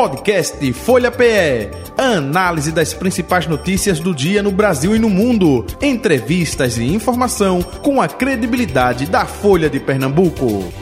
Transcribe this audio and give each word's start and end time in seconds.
Podcast 0.00 0.72
Folha 0.72 1.10
PE. 1.10 1.68
Análise 1.98 2.72
das 2.72 2.94
principais 2.94 3.46
notícias 3.46 4.00
do 4.00 4.14
dia 4.14 4.42
no 4.42 4.50
Brasil 4.50 4.96
e 4.96 4.98
no 4.98 5.10
mundo. 5.10 5.66
Entrevistas 5.78 6.78
e 6.78 6.84
informação 6.84 7.60
com 7.60 8.00
a 8.00 8.08
credibilidade 8.08 9.04
da 9.04 9.26
Folha 9.26 9.68
de 9.68 9.78
Pernambuco. 9.78 10.72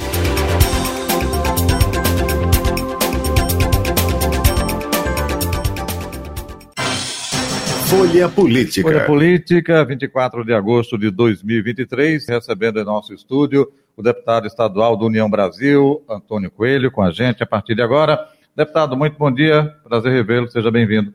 Folha 7.88 8.28
Política. 8.28 8.88
Folha 8.88 9.04
Política, 9.04 9.84
24 9.84 10.44
de 10.44 10.54
agosto 10.54 10.96
de 10.96 11.10
2023, 11.10 12.24
recebendo 12.28 12.78
em 12.78 12.84
nosso 12.84 13.12
estúdio 13.12 13.68
o 13.96 14.02
deputado 14.02 14.46
estadual 14.46 14.96
do 14.96 15.06
União 15.06 15.28
Brasil, 15.28 16.04
Antônio 16.08 16.52
Coelho, 16.52 16.92
com 16.92 17.02
a 17.02 17.10
gente 17.10 17.42
a 17.42 17.46
partir 17.46 17.74
de 17.74 17.82
agora. 17.82 18.37
Deputado, 18.58 18.96
muito 18.96 19.16
bom 19.16 19.30
dia, 19.30 19.72
prazer 19.84 20.10
revê-lo, 20.10 20.50
seja 20.50 20.68
bem-vindo. 20.68 21.14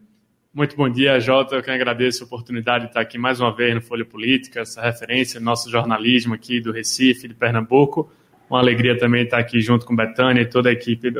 Muito 0.53 0.77
bom 0.77 0.89
dia, 0.89 1.20
Jota. 1.20 1.55
Eu 1.55 1.61
que 1.61 1.70
agradeço 1.70 2.23
a 2.23 2.25
oportunidade 2.25 2.85
de 2.85 2.91
estar 2.91 3.01
aqui 3.01 3.17
mais 3.17 3.41
uma 3.41 3.53
vez 3.53 3.75
no 3.75 3.81
Folha 3.81 4.05
Política, 4.05 4.61
essa 4.61 4.81
referência 4.81 5.41
nosso 5.41 5.70
jornalismo 5.70 6.34
aqui 6.34 6.61
do 6.61 6.71
Recife, 6.71 7.27
de 7.27 7.34
Pernambuco. 7.34 8.09
Uma 8.49 8.59
alegria 8.59 8.98
também 8.98 9.25
estar 9.25 9.39
aqui 9.39 9.59
junto 9.59 9.85
com 9.85 9.93
Betânia 9.93 10.41
e 10.41 10.45
toda 10.45 10.70
a 10.70 10.71
equipe 10.71 11.13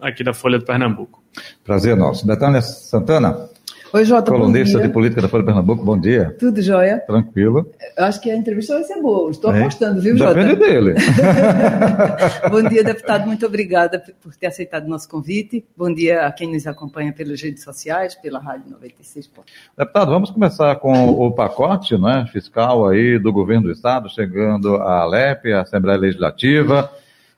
aqui 0.00 0.24
da 0.24 0.34
Folha 0.34 0.58
de 0.58 0.64
Pernambuco. 0.64 1.22
Prazer 1.62 1.96
nosso. 1.96 2.26
Betânia 2.26 2.60
Santana, 2.60 3.48
Oi, 3.92 4.04
Jota, 4.04 4.32
Colunista 4.32 4.80
de 4.80 4.88
política 4.88 5.22
da 5.22 5.28
Folha 5.28 5.42
de 5.42 5.46
Pernambuco, 5.46 5.84
bom 5.84 5.98
dia. 5.98 6.34
Tudo 6.38 6.60
jóia? 6.60 6.98
Tranquilo. 7.06 7.70
Eu 7.96 8.04
acho 8.04 8.20
que 8.20 8.30
a 8.30 8.36
entrevista 8.36 8.74
vai 8.74 8.82
ser 8.82 9.00
boa. 9.00 9.30
Estou 9.30 9.54
é. 9.54 9.60
apostando, 9.60 10.00
viu, 10.02 10.16
Jota? 10.16 10.34
Depende 10.34 10.56
dele. 10.56 10.94
bom 12.50 12.68
dia, 12.68 12.82
deputado. 12.82 13.26
Muito 13.26 13.46
obrigada 13.46 14.02
por 14.20 14.34
ter 14.34 14.48
aceitado 14.48 14.86
o 14.86 14.88
nosso 14.88 15.08
convite. 15.08 15.64
Bom 15.76 15.92
dia 15.92 16.26
a 16.26 16.32
quem 16.32 16.52
nos 16.52 16.66
acompanha 16.66 17.12
pelas 17.12 17.40
redes 17.40 17.62
sociais, 17.62 18.14
pela 18.16 18.40
Rádio 18.40 18.70
96. 18.70 19.30
Deputado, 19.78 20.10
vamos 20.10 20.30
começar 20.30 20.74
com 20.76 21.10
o 21.10 21.30
pacote 21.30 21.96
né, 21.96 22.28
fiscal 22.32 22.88
aí 22.88 23.18
do 23.18 23.32
governo 23.32 23.68
do 23.68 23.72
Estado, 23.72 24.10
chegando 24.10 24.76
à 24.76 25.02
Alep, 25.02 25.52
a 25.52 25.62
Assembleia 25.62 25.98
Legislativa. 25.98 26.90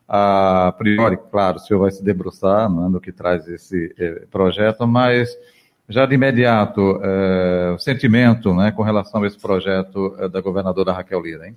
A 0.09 0.75
priori, 0.79 1.19
claro, 1.31 1.59
o 1.59 1.61
senhor 1.61 1.81
vai 1.81 1.91
se 1.91 2.03
debruçar 2.03 2.71
né, 2.71 2.89
no 2.89 2.99
que 2.99 3.13
traz 3.13 3.47
esse 3.47 3.95
eh, 3.99 4.23
projeto, 4.31 4.87
mas 4.87 5.37
já 5.89 6.05
de 6.05 6.15
imediato, 6.15 7.01
é, 7.03 7.73
o 7.75 7.79
sentimento 7.79 8.55
né, 8.55 8.71
com 8.71 8.83
relação 8.83 9.23
a 9.23 9.27
esse 9.27 9.39
projeto 9.39 10.15
é, 10.19 10.29
da 10.29 10.41
governadora 10.41 10.93
Raquel 10.93 11.23
Lira, 11.23 11.49
hein? 11.49 11.57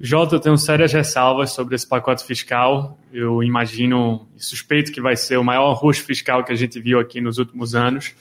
Jota, 0.00 0.36
eu 0.36 0.40
tenho 0.40 0.56
sérias 0.56 0.92
ressalvas 0.92 1.50
sobre 1.50 1.74
esse 1.74 1.86
pacote 1.86 2.24
fiscal. 2.24 2.96
Eu 3.12 3.42
imagino 3.42 4.28
e 4.36 4.42
suspeito 4.42 4.92
que 4.92 5.00
vai 5.00 5.16
ser 5.16 5.38
o 5.38 5.44
maior 5.44 5.72
arroz 5.72 5.98
fiscal 5.98 6.44
que 6.44 6.52
a 6.52 6.56
gente 6.56 6.78
viu 6.80 7.00
aqui 7.00 7.20
nos 7.20 7.38
últimos 7.38 7.74
anos. 7.74 8.14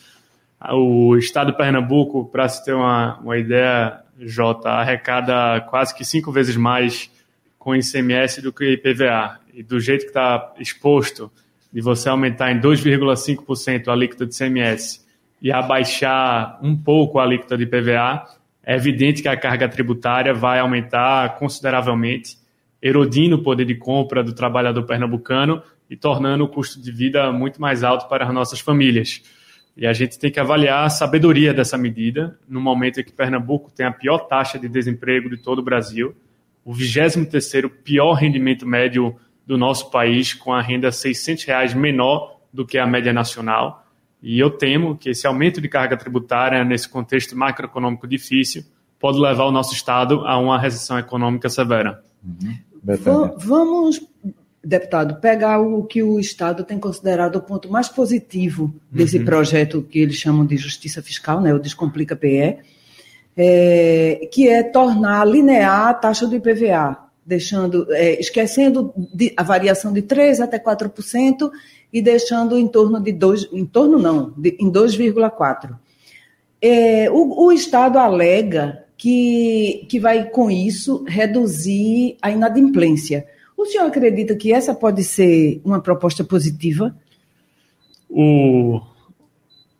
O 0.71 1.15
estado 1.17 1.51
de 1.51 1.57
Pernambuco, 1.57 2.25
para 2.25 2.49
se 2.49 2.65
ter 2.65 2.73
uma, 2.73 3.19
uma 3.19 3.37
ideia, 3.37 3.99
Jota, 4.19 4.69
arrecada 4.69 5.61
quase 5.69 5.95
que 5.95 6.03
cinco 6.03 6.31
vezes 6.31 6.55
mais 6.55 7.11
com 7.59 7.75
ICMS 7.75 8.41
do 8.41 8.51
que 8.51 8.73
IPVA. 8.73 9.39
E 9.53 9.61
do 9.61 9.79
jeito 9.79 10.01
que 10.01 10.07
está 10.07 10.53
exposto, 10.59 11.31
de 11.71 11.79
você 11.79 12.09
aumentar 12.09 12.51
em 12.51 12.59
2,5% 12.59 13.87
a 13.87 13.91
alíquota 13.91 14.25
de 14.25 14.33
ICMS 14.33 15.05
e 15.41 15.51
abaixar 15.51 16.59
um 16.61 16.75
pouco 16.75 17.19
a 17.19 17.23
alíquota 17.23 17.57
de 17.57 17.65
PVA, 17.65 18.25
é 18.63 18.75
evidente 18.75 19.21
que 19.21 19.27
a 19.27 19.37
carga 19.37 19.69
tributária 19.69 20.33
vai 20.33 20.59
aumentar 20.59 21.35
consideravelmente, 21.37 22.37
erodindo 22.81 23.37
o 23.37 23.43
poder 23.43 23.65
de 23.65 23.75
compra 23.75 24.23
do 24.23 24.33
trabalhador 24.33 24.83
pernambucano 24.83 25.61
e 25.89 25.95
tornando 25.95 26.43
o 26.43 26.47
custo 26.47 26.81
de 26.81 26.91
vida 26.91 27.31
muito 27.31 27.61
mais 27.61 27.83
alto 27.83 28.07
para 28.09 28.25
as 28.25 28.33
nossas 28.33 28.59
famílias. 28.59 29.21
E 29.77 29.85
a 29.85 29.93
gente 29.93 30.17
tem 30.17 30.31
que 30.31 30.39
avaliar 30.39 30.85
a 30.85 30.89
sabedoria 30.89 31.53
dessa 31.53 31.77
medida, 31.77 32.37
no 32.49 32.59
momento 32.59 32.99
em 32.99 33.03
que 33.03 33.13
Pernambuco 33.13 33.71
tem 33.71 33.85
a 33.85 33.91
pior 33.91 34.17
taxa 34.19 34.57
de 34.57 34.67
desemprego 34.67 35.29
de 35.29 35.37
todo 35.37 35.59
o 35.59 35.63
Brasil, 35.63 36.15
o 36.65 36.73
23º 36.73 37.69
pior 37.83 38.13
rendimento 38.13 38.65
médio 38.65 39.15
do 39.45 39.57
nosso 39.57 39.91
país, 39.91 40.33
com 40.33 40.51
a 40.51 40.61
renda 40.61 40.91
600 40.91 41.45
reais 41.45 41.73
menor 41.73 42.41
do 42.51 42.65
que 42.65 42.77
a 42.77 42.87
média 42.87 43.13
nacional, 43.13 43.86
e 44.21 44.39
eu 44.39 44.49
temo 44.49 44.97
que 44.97 45.09
esse 45.09 45.27
aumento 45.27 45.61
de 45.61 45.69
carga 45.69 45.95
tributária, 45.95 46.63
nesse 46.63 46.89
contexto 46.89 47.35
macroeconômico 47.35 48.07
difícil, 48.07 48.63
pode 48.99 49.19
levar 49.19 49.45
o 49.45 49.51
nosso 49.51 49.73
Estado 49.73 50.25
a 50.25 50.37
uma 50.37 50.59
recessão 50.59 50.97
econômica 50.97 51.49
severa. 51.49 52.03
Uhum. 52.23 52.57
Vamos, 53.37 54.01
deputado, 54.63 55.19
pegar 55.19 55.59
o 55.59 55.83
que 55.83 56.01
o 56.01 56.19
Estado 56.19 56.63
tem 56.63 56.79
considerado 56.79 57.35
o 57.35 57.41
ponto 57.41 57.69
mais 57.71 57.89
positivo 57.89 58.73
desse 58.91 59.19
uhum. 59.19 59.25
projeto 59.25 59.81
que 59.81 59.99
eles 59.99 60.15
chamam 60.15 60.45
de 60.45 60.57
justiça 60.57 61.01
fiscal, 61.01 61.41
né, 61.41 61.53
o 61.53 61.59
Descomplica 61.59 62.15
PE, 62.15 62.57
é, 63.35 64.29
que 64.31 64.47
é 64.49 64.63
tornar 64.63 65.25
linear 65.25 65.89
a 65.89 65.93
taxa 65.93 66.25
do 66.25 66.35
IPVA, 66.35 67.06
deixando, 67.27 67.85
é, 67.91 68.17
esquecendo 68.19 68.93
de, 69.13 69.33
a 69.35 69.43
variação 69.43 69.91
de 69.91 70.01
3% 70.01 70.39
até 70.39 70.57
4% 70.57 71.51
e 71.91 72.01
deixando 72.01 72.57
em 72.57 72.67
torno 72.67 73.01
de 73.01 73.11
2, 73.11 73.49
em 73.51 73.65
torno 73.65 73.99
não, 73.99 74.33
de, 74.37 74.55
em 74.57 74.71
2,4%. 74.71 75.77
É, 76.61 77.11
o, 77.11 77.47
o 77.47 77.51
Estado 77.51 77.99
alega 77.99 78.85
que, 78.97 79.85
que 79.89 79.99
vai, 79.99 80.29
com 80.29 80.49
isso, 80.49 81.03
reduzir 81.05 82.17
a 82.21 82.31
inadimplência. 82.31 83.27
O 83.57 83.65
senhor 83.65 83.85
acredita 83.85 84.33
que 84.35 84.53
essa 84.53 84.73
pode 84.73 85.03
ser 85.03 85.61
uma 85.65 85.81
proposta 85.81 86.23
positiva? 86.23 86.95
O, 88.09 88.79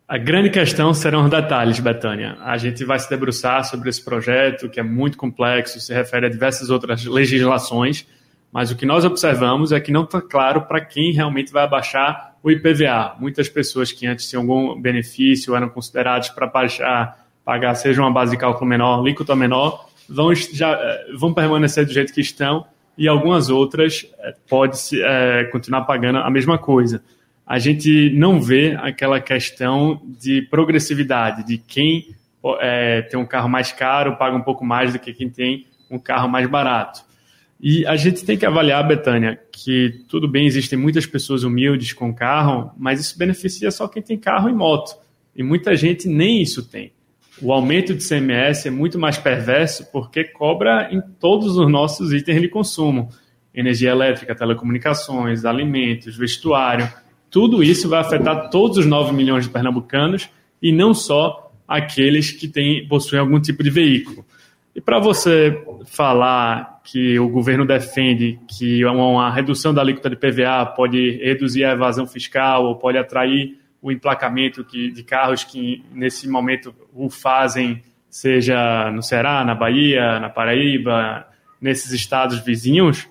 a 0.07 0.18
grande 0.18 0.50
questão 0.50 0.94
serão 0.94 1.25
os 1.25 1.29
detalhes, 1.29 1.79
Betânia. 1.81 2.38
A 2.41 2.57
gente 2.57 2.85
vai 2.85 2.97
se 2.97 3.09
debruçar 3.09 3.66
sobre 3.66 3.90
esse 3.90 4.01
projeto, 4.01 4.69
que 4.69 4.79
é 4.79 4.84
muito 4.84 5.18
complexo, 5.18 5.81
se 5.81 5.94
refere 5.94 6.28
a 6.28 6.29
diversas 6.29 6.69
outras 6.69 7.03
legislações, 7.03 8.07
mas 8.50 8.72
o 8.72 8.78
que 8.78 8.85
nós 8.85 9.03
observamos 9.03 9.73
é 9.73 9.81
que 9.81 9.91
não 9.91 10.03
está 10.03 10.22
claro 10.22 10.62
para 10.62 10.79
quem 10.79 11.12
realmente 11.12 11.51
vai 11.51 11.66
abaixar 11.66 12.35
o 12.41 12.50
IPVA. 12.50 13.18
Muitas 13.19 13.50
pessoas 13.50 13.91
que 13.91 14.07
antes 14.07 14.29
tinham 14.29 14.44
algum 14.44 14.79
benefício 14.79 15.53
eram 15.53 15.68
consideradas 15.68 16.29
para 16.29 16.47
baixar, 16.47 17.28
pagar 17.44 17.75
seja 17.75 18.01
uma 18.01 18.12
base 18.12 18.31
de 18.31 18.38
cálculo 18.38 18.66
menor, 18.66 19.00
alíquota 19.00 19.35
menor, 19.35 19.89
vão, 20.07 20.34
já, 20.34 20.72
eh, 20.72 21.06
vão 21.18 21.34
permanecer 21.34 21.85
do 21.85 21.91
jeito 21.91 22.13
que 22.13 22.22
estão 22.22 22.66
e 22.97 23.09
algumas 23.09 23.50
outras 23.50 24.09
eh, 24.19 24.35
pode 24.50 24.78
é, 25.01 25.44
continuar 25.51 25.81
pagando 25.81 26.19
a 26.19 26.29
mesma 26.29 26.57
coisa. 26.57 27.03
A 27.47 27.59
gente 27.59 28.09
não 28.09 28.41
vê 28.41 28.78
aquela 28.81 29.22
questão 29.22 30.02
de 30.19 30.41
progressividade, 30.41 31.46
de 31.46 31.58
quem 31.58 32.13
é, 32.59 33.02
tem 33.03 33.19
um 33.19 33.25
carro 33.25 33.47
mais 33.50 33.72
caro 33.72 34.18
paga 34.18 34.35
um 34.35 34.41
pouco 34.41 34.66
mais 34.66 34.94
do 34.94 35.00
que 35.00 35.13
quem 35.13 35.30
tem 35.30 35.66
um 35.90 35.97
carro 35.97 36.28
mais 36.28 36.47
barato. 36.50 37.02
E 37.59 37.86
a 37.88 37.96
gente 37.96 38.24
tem 38.24 38.38
que 38.38 38.46
avaliar, 38.46 38.88
Betânia, 38.88 39.40
que 39.52 40.03
tudo 40.07 40.28
bem, 40.28 40.46
existem 40.46 40.78
muitas 40.78 41.06
pessoas 41.06 41.44
humildes 41.44 41.94
com 41.94 42.13
carro, 42.13 42.72
mas 42.78 43.00
isso 43.00 43.18
beneficia 43.18 43.72
só 43.72 43.88
quem 43.88 44.02
tem 44.02 44.18
carro 44.18 44.50
e 44.50 44.53
moto. 44.53 44.96
E 45.36 45.41
muita 45.41 45.75
gente 45.75 46.07
nem 46.07 46.41
isso 46.41 46.68
tem. 46.68 46.91
O 47.41 47.52
aumento 47.52 47.94
de 47.94 48.07
CMS 48.07 48.68
é 48.68 48.72
muito 48.72 49.00
mais 49.00 49.18
perverso 49.18 49.90
porque 49.91 50.24
cobra 50.24 50.90
em 50.91 51.02
todos 51.02 51.56
os 51.56 51.72
nossos 51.72 52.12
itens 52.12 52.41
de 52.41 52.47
consumo: 52.47 53.09
energia 53.53 53.91
elétrica, 53.91 54.36
telecomunicações, 54.36 55.46
alimentos, 55.46 56.16
vestuário. 56.16 56.91
Tudo 57.38 57.64
isso 57.64 57.88
vai 57.88 58.00
afetar 58.00 58.50
todos 58.50 58.80
os 58.80 58.88
9 58.88 59.14
milhões 59.14 59.46
de 59.46 59.52
pernambucanos 59.52 60.28
e 60.59 60.72
não 60.72 60.92
só 60.92 61.52
aqueles 61.68 62.31
que 62.31 62.48
têm, 62.48 62.88
possuem 62.88 63.22
algum 63.22 63.40
tipo 63.40 63.62
de 63.62 63.70
veículo. 63.70 64.25
E 64.75 64.81
para 64.81 64.98
você 64.98 65.64
falar 65.86 66.81
que 66.84 67.20
o 67.20 67.30
governo 67.30 67.64
defende 67.64 68.40
que 68.48 68.84
uma 68.84 69.30
redução 69.30 69.72
da 69.72 69.81
alíquota 69.81 70.09
de 70.09 70.16
PVA 70.16 70.66
pode 70.66 71.12
reduzir 71.24 71.63
a 71.63 71.74
evasão 71.74 72.07
fiscal 72.07 72.66
ou 72.66 72.75
pode 72.75 72.98
atrair 72.98 73.60
o 73.83 73.92
emplacamento 73.92 74.63
que, 74.63 74.90
de 74.90 75.04
carros 75.04 75.44
que 75.44 75.86
nesse 75.94 76.28
momento 76.28 76.74
o 76.92 77.07
fazem, 77.07 77.83
seja 78.10 78.90
no 78.90 79.04
Ceará, 79.04 79.45
na 79.45 79.54
Bahia, 79.54 80.19
na 80.19 80.30
Paraíba, 80.31 81.28
nesses 81.62 81.92
estados 81.92 82.40
vizinhos, 82.40 83.07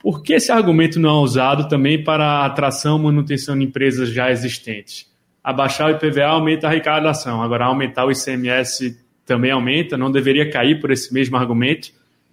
por 0.00 0.22
que 0.22 0.34
esse 0.34 0.52
argumento 0.52 1.00
não 1.00 1.10
é 1.10 1.22
usado 1.22 1.68
também 1.68 2.02
para 2.02 2.24
a 2.24 2.46
atração 2.46 2.98
e 2.98 3.02
manutenção 3.02 3.58
de 3.58 3.64
empresas 3.64 4.10
já 4.10 4.30
existentes? 4.30 5.10
Abaixar 5.42 5.88
o 5.88 5.90
IPVA 5.92 6.26
aumenta 6.26 6.66
a 6.66 6.70
arrecadação, 6.70 7.42
agora 7.42 7.66
aumentar 7.66 8.04
o 8.04 8.10
ICMS 8.10 8.98
também 9.24 9.50
aumenta, 9.50 9.96
não 9.96 10.10
deveria 10.10 10.50
cair 10.50 10.80
por 10.80 10.90
esse 10.90 11.12
mesmo 11.12 11.36
argumento. 11.36 11.90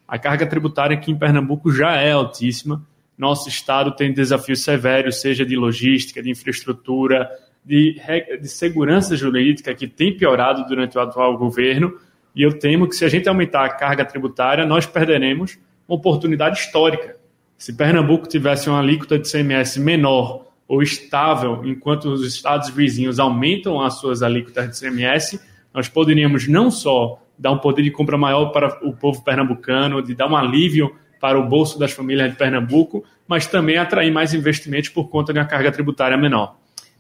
A 0.07 0.18
carga 0.19 0.45
tributária 0.45 0.95
aqui 0.95 1.12
em 1.12 1.18
Pernambuco 1.18 1.71
já 1.71 1.94
é 1.94 2.12
altíssima. 2.12 2.86
Nosso 3.18 3.50
estado 3.50 3.95
tem 3.95 4.13
desafios 4.13 4.63
severos, 4.63 5.21
seja 5.21 5.45
de 5.45 5.56
logística, 5.56 6.21
de 6.21 6.30
infraestrutura, 6.30 7.30
de, 7.66 8.00
de 8.39 8.48
segurança 8.48 9.16
jurídica, 9.16 9.74
que 9.74 9.88
tem 9.88 10.16
piorado 10.16 10.66
durante 10.68 10.98
o 10.98 11.01
atual 11.01 11.38
governo. 11.38 11.98
E 12.36 12.44
eu 12.44 12.57
temo 12.57 12.88
que 12.88 12.95
se 12.95 13.06
a 13.06 13.09
gente 13.09 13.30
aumentar 13.30 13.66
a 13.66 13.69
carga 13.69 14.06
tributária, 14.06 14.66
nós 14.66 14.86
perderemos 14.86 15.57
uma 15.88 15.98
oportunidade 15.98 16.59
histórica. 16.59 17.16
Se 17.63 17.71
Pernambuco 17.71 18.27
tivesse 18.27 18.69
uma 18.69 18.80
alíquota 18.80 19.18
de 19.18 19.31
CMS 19.31 19.77
menor 19.77 20.48
ou 20.68 20.83
estável 20.83 21.63
enquanto 21.63 22.10
os 22.10 22.27
estados 22.27 22.69
vizinhos 22.69 23.19
aumentam 23.19 23.80
as 23.80 23.94
suas 24.01 24.21
alíquotas 24.21 24.69
de 24.69 24.77
CMS, 24.77 25.39
nós 25.74 25.88
poderíamos 25.88 26.45
não 26.45 26.69
só 26.69 27.24
dar 27.39 27.54
um 27.54 27.57
poder 27.57 27.83
de 27.83 27.89
compra 27.89 28.18
maior 28.18 28.48
para 28.48 28.86
o 28.86 28.92
povo 28.92 29.24
pernambucano, 29.24 30.04
de 30.04 30.13
dar 30.13 30.30
um 30.30 30.36
alívio 30.36 30.94
para 31.21 31.39
o 31.39 31.48
bolso 31.48 31.80
das 31.80 31.94
famílias 31.94 32.31
de 32.31 32.38
Pernambuco, 32.38 33.06
mas 33.25 33.48
também 33.48 33.77
atrair 33.77 34.12
mais 34.12 34.33
investimentos 34.33 34.89
por 34.89 35.07
conta 35.07 35.31
de 35.31 35.39
uma 35.39 35.45
carga 35.45 35.71
tributária 35.71 36.18
menor. 36.18 36.57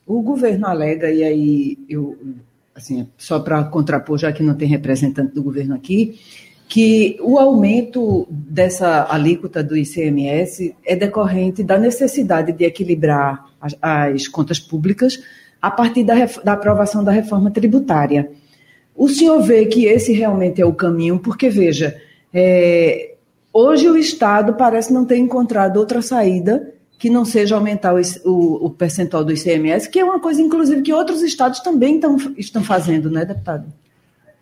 O 0.07 0.21
governo 0.21 0.65
alega, 0.65 1.11
e 1.11 1.25
aí 1.25 1.77
eu, 1.89 2.17
assim, 2.73 3.09
só 3.17 3.37
para 3.37 3.65
contrapor, 3.65 4.17
já 4.17 4.31
que 4.31 4.41
não 4.41 4.55
tem 4.55 4.69
representante 4.69 5.35
do 5.35 5.43
governo 5.43 5.75
aqui, 5.75 6.17
que 6.67 7.17
o 7.21 7.37
aumento 7.37 8.27
dessa 8.29 9.07
alíquota 9.09 9.63
do 9.63 9.77
ICMS 9.77 10.75
é 10.85 10.95
decorrente 10.95 11.63
da 11.63 11.77
necessidade 11.77 12.51
de 12.51 12.65
equilibrar 12.65 13.45
as, 13.61 13.75
as 13.81 14.27
contas 14.27 14.59
públicas 14.59 15.19
a 15.61 15.71
partir 15.71 16.03
da, 16.03 16.15
da, 16.43 16.53
aprovação 16.53 17.03
da 17.03 17.11
reforma 17.11 17.51
tributária. 17.51 18.29
O 18.95 19.07
senhor 19.07 19.41
vê 19.41 19.65
que 19.65 19.85
esse 19.85 20.13
realmente 20.13 20.61
é 20.61 20.65
o 20.65 20.73
caminho, 20.73 21.19
porque, 21.19 21.49
veja, 21.49 21.99
é, 22.33 23.15
hoje 23.51 23.89
o 23.89 23.97
Estado 23.97 24.53
parece 24.53 24.91
não 24.91 25.05
ter 25.05 25.17
encontrado 25.17 25.77
outra 25.77 26.01
saída 26.01 26.73
que 26.99 27.09
não 27.09 27.25
seja 27.25 27.55
aumentar 27.55 27.93
o, 27.93 28.01
o, 28.25 28.65
o, 28.65 28.69
percentual 28.69 29.23
do 29.23 29.33
ICMS, 29.33 29.89
que 29.89 29.99
é 29.99 30.03
uma 30.03 30.19
coisa, 30.19 30.41
inclusive, 30.41 30.81
que 30.81 30.93
outros 30.93 31.21
estados 31.21 31.59
também 31.59 31.99
tão, 31.99 32.15
estão 32.37 32.63
fazendo, 32.63 33.09
né, 33.09 33.25
deputado? 33.25 33.65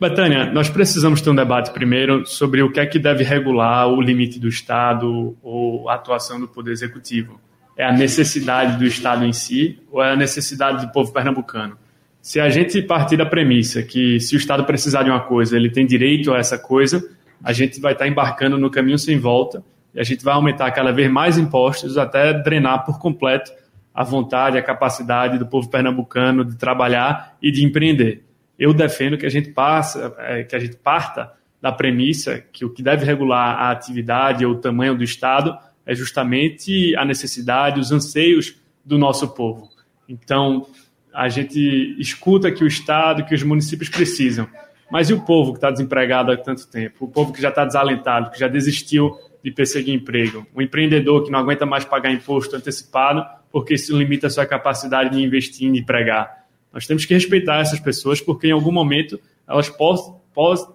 Betânia, 0.01 0.51
nós 0.51 0.67
precisamos 0.67 1.21
ter 1.21 1.29
um 1.29 1.35
debate 1.35 1.69
primeiro 1.69 2.25
sobre 2.25 2.63
o 2.63 2.71
que 2.71 2.79
é 2.79 2.87
que 2.87 2.97
deve 2.97 3.23
regular 3.23 3.87
o 3.87 4.01
limite 4.01 4.39
do 4.39 4.47
Estado 4.47 5.37
ou 5.43 5.87
a 5.87 5.93
atuação 5.93 6.39
do 6.39 6.47
Poder 6.47 6.71
Executivo. 6.71 7.39
É 7.77 7.85
a 7.85 7.91
necessidade 7.91 8.79
do 8.79 8.85
Estado 8.87 9.23
em 9.23 9.31
si 9.31 9.79
ou 9.91 10.03
é 10.03 10.13
a 10.13 10.15
necessidade 10.15 10.87
do 10.87 10.91
povo 10.91 11.13
pernambucano? 11.13 11.77
Se 12.19 12.39
a 12.39 12.49
gente 12.49 12.81
partir 12.81 13.15
da 13.15 13.27
premissa 13.27 13.83
que 13.83 14.19
se 14.19 14.35
o 14.35 14.39
Estado 14.39 14.63
precisar 14.63 15.03
de 15.03 15.11
uma 15.11 15.19
coisa, 15.19 15.55
ele 15.55 15.69
tem 15.69 15.85
direito 15.85 16.33
a 16.33 16.39
essa 16.39 16.57
coisa, 16.57 17.07
a 17.43 17.53
gente 17.53 17.79
vai 17.79 17.93
estar 17.93 18.07
embarcando 18.07 18.57
no 18.57 18.71
caminho 18.71 18.97
sem 18.97 19.19
volta 19.19 19.63
e 19.93 19.99
a 19.99 20.03
gente 20.03 20.23
vai 20.23 20.33
aumentar 20.33 20.71
cada 20.71 20.91
vez 20.91 21.11
mais 21.11 21.37
impostos 21.37 21.95
até 21.95 22.33
drenar 22.33 22.85
por 22.85 22.97
completo 22.97 23.51
a 23.93 24.03
vontade, 24.03 24.57
a 24.57 24.63
capacidade 24.63 25.37
do 25.37 25.45
povo 25.45 25.69
pernambucano 25.69 26.43
de 26.43 26.55
trabalhar 26.55 27.37
e 27.39 27.51
de 27.51 27.63
empreender. 27.63 28.30
Eu 28.61 28.75
defendo 28.75 29.17
que 29.17 29.25
a 29.25 29.29
gente 29.29 29.49
passa, 29.49 30.15
é, 30.19 30.43
que 30.43 30.55
a 30.55 30.59
gente 30.59 30.75
parta 30.75 31.33
da 31.59 31.71
premissa 31.71 32.45
que 32.53 32.63
o 32.63 32.69
que 32.69 32.83
deve 32.83 33.03
regular 33.03 33.57
a 33.57 33.71
atividade 33.71 34.45
ou 34.45 34.51
o 34.51 34.61
tamanho 34.61 34.95
do 34.95 35.03
Estado 35.03 35.57
é 35.83 35.95
justamente 35.95 36.95
a 36.95 37.03
necessidade, 37.03 37.79
os 37.79 37.91
anseios 37.91 38.55
do 38.85 38.99
nosso 38.99 39.29
povo. 39.29 39.67
Então, 40.07 40.67
a 41.11 41.27
gente 41.27 41.59
escuta 41.99 42.51
que 42.51 42.63
o 42.63 42.67
Estado, 42.67 43.25
que 43.25 43.33
os 43.33 43.41
municípios 43.41 43.89
precisam, 43.89 44.47
mas 44.91 45.09
e 45.09 45.13
o 45.15 45.21
povo 45.21 45.53
que 45.53 45.57
está 45.57 45.71
desempregado 45.71 46.31
há 46.31 46.37
tanto 46.37 46.67
tempo? 46.67 47.05
O 47.05 47.07
povo 47.07 47.33
que 47.33 47.41
já 47.41 47.49
está 47.49 47.65
desalentado, 47.65 48.29
que 48.29 48.37
já 48.37 48.47
desistiu 48.47 49.17
de 49.43 49.49
perseguir 49.49 49.95
emprego? 49.95 50.45
O 50.53 50.61
empreendedor 50.61 51.23
que 51.23 51.31
não 51.31 51.39
aguenta 51.39 51.65
mais 51.65 51.83
pagar 51.83 52.11
imposto 52.11 52.55
antecipado 52.55 53.25
porque 53.51 53.73
isso 53.73 53.97
limita 53.97 54.27
a 54.27 54.29
sua 54.29 54.45
capacidade 54.45 55.15
de 55.15 55.23
investir 55.23 55.67
e 55.67 55.79
empregar? 55.79 56.40
Nós 56.73 56.87
temos 56.87 57.05
que 57.05 57.13
respeitar 57.13 57.59
essas 57.59 57.79
pessoas 57.79 58.21
porque 58.21 58.47
em 58.47 58.51
algum 58.51 58.71
momento 58.71 59.19
elas 59.47 59.71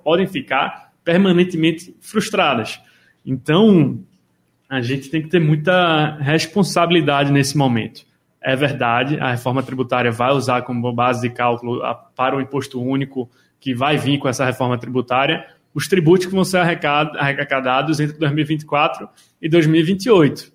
podem 0.04 0.26
ficar 0.26 0.92
permanentemente 1.04 1.96
frustradas. 2.00 2.80
Então, 3.24 4.00
a 4.68 4.80
gente 4.80 5.08
tem 5.08 5.22
que 5.22 5.28
ter 5.28 5.40
muita 5.40 6.16
responsabilidade 6.16 7.32
nesse 7.32 7.56
momento. 7.56 8.04
É 8.40 8.54
verdade, 8.54 9.18
a 9.18 9.30
reforma 9.30 9.62
tributária 9.62 10.10
vai 10.12 10.32
usar 10.32 10.62
como 10.62 10.92
base 10.92 11.22
de 11.22 11.30
cálculo 11.30 11.80
para 12.14 12.36
o 12.36 12.40
imposto 12.40 12.80
único 12.80 13.30
que 13.58 13.74
vai 13.74 13.96
vir 13.96 14.18
com 14.18 14.28
essa 14.28 14.44
reforma 14.44 14.78
tributária 14.78 15.46
os 15.76 15.88
tributos 15.88 16.24
que 16.26 16.32
vão 16.32 16.42
ser 16.42 16.58
arrecadados 16.58 18.00
entre 18.00 18.16
2024 18.16 19.06
e 19.42 19.46
2028. 19.46 20.50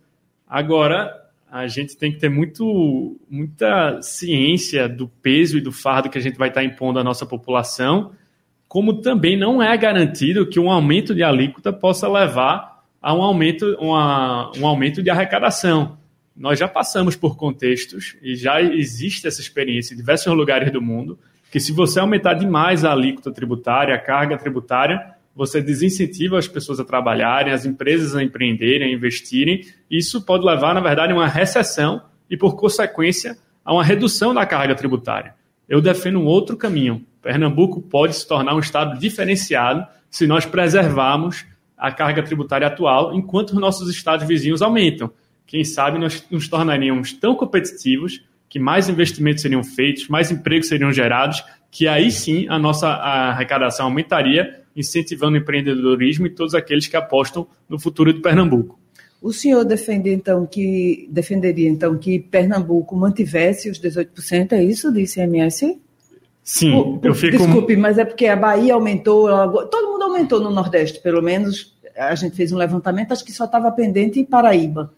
Agora, 0.48 1.14
a 1.52 1.68
gente 1.68 1.98
tem 1.98 2.14
que 2.14 2.18
ter 2.18 2.30
muito, 2.30 3.20
muita 3.30 4.02
ciência 4.02 4.88
do 4.88 5.10
peso 5.10 5.58
e 5.58 5.62
do 5.62 5.70
fardo 5.70 6.10
que 6.10 6.18
a 6.18 6.22
gente 6.22 6.38
vai 6.38 6.48
estar 6.48 6.64
impondo 6.64 6.98
à 6.98 7.04
nossa 7.04 7.26
população, 7.26 8.14
como 8.70 9.02
também 9.02 9.38
não 9.38 9.62
é 9.62 9.76
garantido 9.76 10.48
que 10.48 10.58
um 10.58 10.72
aumento 10.72 11.14
de 11.14 11.22
alíquota 11.22 11.74
possa 11.74 12.08
levar 12.08 12.86
a 13.02 13.14
um 13.14 13.22
aumento, 13.22 13.66
uma, 13.82 14.50
um 14.58 14.66
aumento 14.66 15.04
de 15.04 15.10
arrecadação. 15.10 15.98
Nós 16.34 16.58
já 16.58 16.70
passamos 16.70 17.18
por 17.18 17.36
contextos 17.36 18.16
e 18.22 18.34
já 18.34 18.62
existe 18.62 19.28
essa 19.28 19.42
experiência 19.42 19.94
em 19.94 19.98
diversos 19.98 20.34
lugares 20.34 20.72
do 20.72 20.82
mundo, 20.82 21.20
que 21.52 21.60
se 21.60 21.74
você 21.74 22.00
aumentar 22.00 22.36
demais 22.36 22.86
a 22.86 22.94
alíquota 22.94 23.30
tributária, 23.30 23.94
a 23.94 24.00
carga 24.00 24.38
tributária, 24.38 25.16
você 25.36 25.62
desincentiva 25.62 26.38
as 26.38 26.48
pessoas 26.48 26.80
a 26.80 26.86
trabalharem, 26.86 27.54
as 27.54 27.66
empresas 27.66 28.16
a 28.16 28.24
empreenderem, 28.24 28.90
a 28.90 28.92
investirem. 28.92 29.66
Isso 29.90 30.22
pode 30.22 30.46
levar, 30.46 30.74
na 30.74 30.82
verdade, 30.82 31.14
a 31.14 31.16
uma 31.16 31.28
recessão 31.28 32.02
e, 32.30 32.36
por 32.36 32.56
consequência, 32.56 33.38
a 33.64 33.74
uma 33.74 33.84
redução 33.84 34.34
da 34.34 34.46
carga 34.46 34.76
tributária. 34.76 35.36
Eu 35.68 35.82
defendo 35.82 36.20
um 36.20 36.26
outro 36.26 36.58
caminho. 36.58 37.06
Pernambuco 37.22 37.82
pode 37.82 38.16
se 38.16 38.28
tornar 38.28 38.56
um 38.56 38.60
estado 38.60 39.00
diferenciado 39.00 39.86
se 40.10 40.28
nós 40.28 40.46
preservarmos 40.46 41.46
a 41.78 41.92
carga 41.92 42.22
tributária 42.22 42.68
atual, 42.68 43.16
enquanto 43.16 43.52
os 43.52 43.60
nossos 43.60 43.90
estados 43.90 44.28
vizinhos 44.28 44.62
aumentam. 44.62 45.12
Quem 45.48 45.64
sabe 45.64 45.98
nós 45.98 46.26
nos 46.30 46.48
tornaríamos 46.48 47.14
tão 47.14 47.36
competitivos 47.36 48.22
que 48.48 48.60
mais 48.60 48.90
investimentos 48.90 49.42
seriam 49.42 49.64
feitos, 49.64 50.08
mais 50.08 50.30
empregos 50.30 50.68
seriam 50.68 50.92
gerados, 50.92 51.44
que 51.72 51.88
aí 51.88 52.12
sim 52.12 52.48
a 52.50 52.60
nossa 52.60 52.88
arrecadação 52.88 53.86
aumentaria 53.86 54.61
incentivando 54.76 55.38
o 55.38 55.40
empreendedorismo 55.40 56.28
e 56.28 56.30
todos 56.30 56.54
aqueles 56.56 56.88
que 56.88 56.96
apostam 56.96 57.48
no 57.68 57.80
futuro 57.80 58.14
de 58.14 58.22
Pernambuco. 58.22 58.80
O 59.22 59.32
senhor 59.32 59.64
defende 59.64 60.10
então 60.10 60.48
que 60.48 61.08
defenderia 61.12 61.70
então 61.70 61.96
que 61.98 62.20
Pernambuco 62.20 62.96
mantivesse 62.96 63.70
os 63.70 63.80
18%, 63.80 64.54
é 64.54 64.64
isso 64.64 64.92
de 64.92 65.02
ICMS? 65.02 65.80
Sim, 66.44 66.74
o, 66.74 67.00
eu 67.04 67.14
fico 67.14 67.38
Desculpe, 67.38 67.78
mas 67.78 68.00
é 68.00 68.06
porque 68.06 68.26
a 68.26 68.36
Bahia 68.36 68.74
aumentou, 68.74 69.28
todo 69.68 69.92
mundo 69.92 70.04
aumentou 70.06 70.40
no 70.40 70.50
Nordeste, 70.50 71.00
pelo 71.00 71.22
menos 71.22 71.78
a 71.96 72.16
gente 72.16 72.36
fez 72.36 72.52
um 72.52 72.58
levantamento, 72.58 73.12
acho 73.12 73.24
que 73.24 73.32
só 73.32 73.46
estava 73.46 73.72
pendente 73.72 74.20
em 74.20 74.26
Paraíba. 74.26 74.92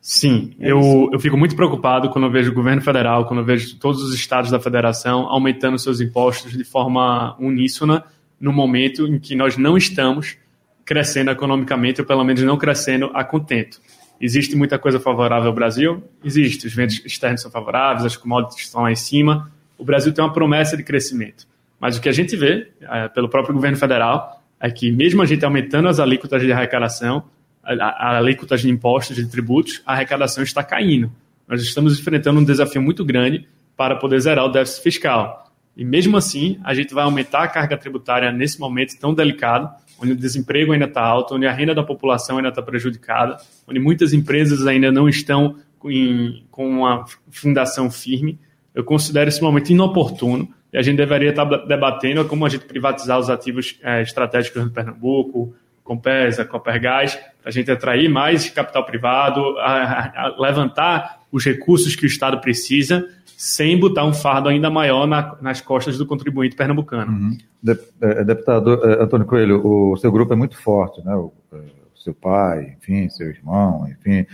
Sim, 0.00 0.54
é 0.60 0.70
eu, 0.70 1.10
eu 1.12 1.18
fico 1.18 1.36
muito 1.36 1.56
preocupado 1.56 2.08
quando 2.10 2.26
eu 2.26 2.30
vejo 2.30 2.52
o 2.52 2.54
governo 2.54 2.80
federal, 2.80 3.26
quando 3.26 3.40
eu 3.40 3.44
vejo 3.44 3.76
todos 3.76 4.02
os 4.02 4.14
estados 4.14 4.50
da 4.50 4.60
federação 4.60 5.26
aumentando 5.28 5.78
seus 5.78 6.00
impostos 6.00 6.52
de 6.52 6.64
forma 6.64 7.36
uníssona 7.38 8.04
no 8.40 8.52
momento 8.52 9.06
em 9.06 9.18
que 9.18 9.34
nós 9.34 9.56
não 9.56 9.76
estamos 9.76 10.36
crescendo 10.84 11.30
economicamente, 11.30 12.00
ou 12.00 12.06
pelo 12.06 12.24
menos 12.24 12.42
não 12.42 12.56
crescendo 12.56 13.10
a 13.12 13.24
contento. 13.24 13.80
Existe 14.20 14.56
muita 14.56 14.78
coisa 14.78 14.98
favorável 14.98 15.48
ao 15.48 15.54
Brasil? 15.54 16.02
Existe. 16.24 16.66
Os 16.66 16.74
ventos 16.74 17.02
externos 17.04 17.42
são 17.42 17.50
favoráveis, 17.50 18.04
as 18.06 18.16
commodities 18.16 18.66
estão 18.66 18.82
lá 18.82 18.92
em 18.92 18.96
cima. 18.96 19.50
O 19.76 19.84
Brasil 19.84 20.12
tem 20.12 20.24
uma 20.24 20.32
promessa 20.32 20.76
de 20.76 20.82
crescimento. 20.82 21.46
Mas 21.78 21.98
o 21.98 22.00
que 22.00 22.08
a 22.08 22.12
gente 22.12 22.34
vê, 22.36 22.68
é, 22.80 23.08
pelo 23.08 23.28
próprio 23.28 23.54
governo 23.54 23.76
federal, 23.76 24.42
é 24.58 24.70
que 24.70 24.90
mesmo 24.90 25.20
a 25.20 25.26
gente 25.26 25.44
aumentando 25.44 25.88
as 25.88 26.00
alíquotas 26.00 26.40
de 26.40 26.50
arrecadação, 26.50 27.24
alíquotas 27.62 28.62
de 28.62 28.70
impostos, 28.70 29.16
de 29.16 29.26
tributos, 29.26 29.82
a 29.84 29.92
arrecadação 29.92 30.42
está 30.42 30.62
caindo. 30.62 31.12
Nós 31.46 31.60
estamos 31.62 31.98
enfrentando 31.98 32.40
um 32.40 32.44
desafio 32.44 32.80
muito 32.80 33.04
grande 33.04 33.46
para 33.76 33.96
poder 33.96 34.18
zerar 34.20 34.46
o 34.46 34.48
déficit 34.48 34.82
fiscal. 34.82 35.45
E 35.76 35.84
mesmo 35.84 36.16
assim, 36.16 36.58
a 36.64 36.72
gente 36.72 36.94
vai 36.94 37.04
aumentar 37.04 37.42
a 37.42 37.48
carga 37.48 37.76
tributária 37.76 38.32
nesse 38.32 38.58
momento 38.58 38.98
tão 38.98 39.12
delicado, 39.12 39.70
onde 40.00 40.12
o 40.12 40.16
desemprego 40.16 40.72
ainda 40.72 40.86
está 40.86 41.02
alto, 41.02 41.34
onde 41.34 41.46
a 41.46 41.52
renda 41.52 41.74
da 41.74 41.82
população 41.82 42.38
ainda 42.38 42.48
está 42.48 42.62
prejudicada, 42.62 43.36
onde 43.68 43.78
muitas 43.78 44.14
empresas 44.14 44.66
ainda 44.66 44.90
não 44.90 45.08
estão 45.08 45.56
em, 45.84 46.44
com 46.50 46.66
uma 46.66 47.04
fundação 47.30 47.90
firme. 47.90 48.38
Eu 48.74 48.84
considero 48.84 49.28
esse 49.28 49.42
momento 49.42 49.70
inoportuno 49.70 50.48
e 50.72 50.78
a 50.78 50.82
gente 50.82 50.96
deveria 50.96 51.30
estar 51.30 51.46
tá 51.46 51.58
debatendo 51.66 52.24
como 52.24 52.46
a 52.46 52.48
gente 52.48 52.64
privatizar 52.64 53.18
os 53.18 53.28
ativos 53.28 53.78
é, 53.82 54.02
estratégicos 54.02 54.64
do 54.64 54.70
Pernambuco, 54.70 55.54
Compesa, 55.84 56.44
Copergás, 56.44 57.14
para 57.14 57.48
a 57.48 57.50
gente 57.50 57.70
atrair 57.70 58.08
mais 58.08 58.50
capital 58.50 58.84
privado, 58.84 59.56
a, 59.58 60.26
a 60.26 60.36
levantar 60.38 61.20
os 61.30 61.44
recursos 61.44 61.94
que 61.94 62.04
o 62.04 62.08
Estado 62.08 62.40
precisa 62.40 63.08
sem 63.36 63.78
botar 63.78 64.06
um 64.06 64.14
fardo 64.14 64.48
ainda 64.48 64.70
maior 64.70 65.06
na, 65.06 65.36
nas 65.42 65.60
costas 65.60 65.98
do 65.98 66.06
contribuinte 66.06 66.56
pernambucano. 66.56 67.12
Uhum. 67.12 67.38
De, 67.62 67.78
é, 68.00 68.24
deputado 68.24 68.82
é, 68.82 69.02
Antônio 69.02 69.26
Coelho, 69.26 69.60
o 69.64 69.96
seu 69.98 70.10
grupo 70.10 70.32
é 70.32 70.36
muito 70.36 70.56
forte, 70.56 71.04
né? 71.04 71.14
O, 71.14 71.32
é, 71.52 71.56
o 71.56 71.98
seu 71.98 72.14
pai, 72.14 72.76
enfim, 72.78 73.10
seu 73.10 73.28
irmão, 73.28 73.86
enfim. 73.88 74.26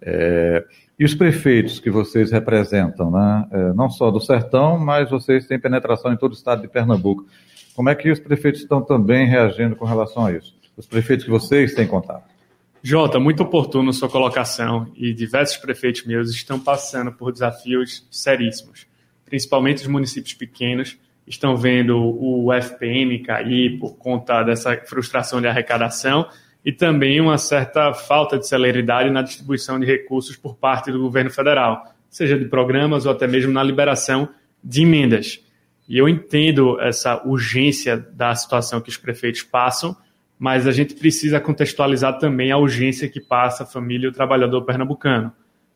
É, 0.00 0.64
e 0.98 1.04
os 1.04 1.14
prefeitos 1.14 1.78
que 1.78 1.90
vocês 1.90 2.30
representam, 2.30 3.10
né? 3.10 3.46
É, 3.50 3.72
não 3.74 3.90
só 3.90 4.10
do 4.10 4.20
Sertão, 4.20 4.78
mas 4.78 5.10
vocês 5.10 5.46
têm 5.46 5.60
penetração 5.60 6.10
em 6.10 6.16
todo 6.16 6.32
o 6.32 6.36
estado 6.36 6.62
de 6.62 6.68
Pernambuco. 6.68 7.26
Como 7.74 7.90
é 7.90 7.94
que 7.94 8.10
os 8.10 8.18
prefeitos 8.18 8.62
estão 8.62 8.80
também 8.80 9.26
reagindo 9.26 9.76
com 9.76 9.84
relação 9.84 10.24
a 10.24 10.32
isso? 10.32 10.56
Os 10.78 10.86
prefeitos 10.86 11.26
que 11.26 11.30
vocês 11.30 11.74
têm 11.74 11.86
contato? 11.86 12.35
Jota, 12.82 13.18
muito 13.18 13.42
oportuno 13.42 13.92
sua 13.92 14.08
colocação 14.08 14.90
e 14.94 15.12
diversos 15.12 15.56
prefeitos 15.56 16.04
meus 16.04 16.30
estão 16.30 16.58
passando 16.58 17.12
por 17.12 17.32
desafios 17.32 18.06
seríssimos, 18.10 18.86
principalmente 19.24 19.82
os 19.82 19.88
municípios 19.88 20.34
pequenos 20.34 20.98
estão 21.26 21.56
vendo 21.56 21.98
o 21.98 22.52
FPM 22.52 23.18
cair 23.20 23.78
por 23.78 23.96
conta 23.96 24.42
dessa 24.44 24.76
frustração 24.86 25.40
de 25.40 25.48
arrecadação 25.48 26.28
e 26.64 26.72
também 26.72 27.20
uma 27.20 27.38
certa 27.38 27.92
falta 27.92 28.38
de 28.38 28.46
celeridade 28.46 29.10
na 29.10 29.22
distribuição 29.22 29.78
de 29.78 29.86
recursos 29.86 30.36
por 30.36 30.56
parte 30.56 30.92
do 30.92 31.00
governo 31.00 31.30
federal, 31.30 31.82
seja 32.08 32.38
de 32.38 32.44
programas 32.44 33.06
ou 33.06 33.12
até 33.12 33.26
mesmo 33.26 33.52
na 33.52 33.62
liberação 33.62 34.28
de 34.62 34.82
emendas. 34.82 35.44
E 35.88 35.98
eu 35.98 36.08
entendo 36.08 36.80
essa 36.80 37.22
urgência 37.24 37.96
da 37.96 38.34
situação 38.34 38.80
que 38.80 38.88
os 38.88 38.96
prefeitos 38.96 39.42
passam, 39.42 39.96
mas 40.38 40.66
a 40.66 40.72
gente 40.72 40.94
precisa 40.94 41.40
contextualizar 41.40 42.18
também 42.18 42.50
a 42.52 42.58
urgência 42.58 43.08
que 43.08 43.20
passa 43.20 43.62
a 43.62 43.66
família 43.66 44.06
e 44.06 44.10
o 44.10 44.12
trabalhador 44.12 44.62
pernambucano. 44.62 45.32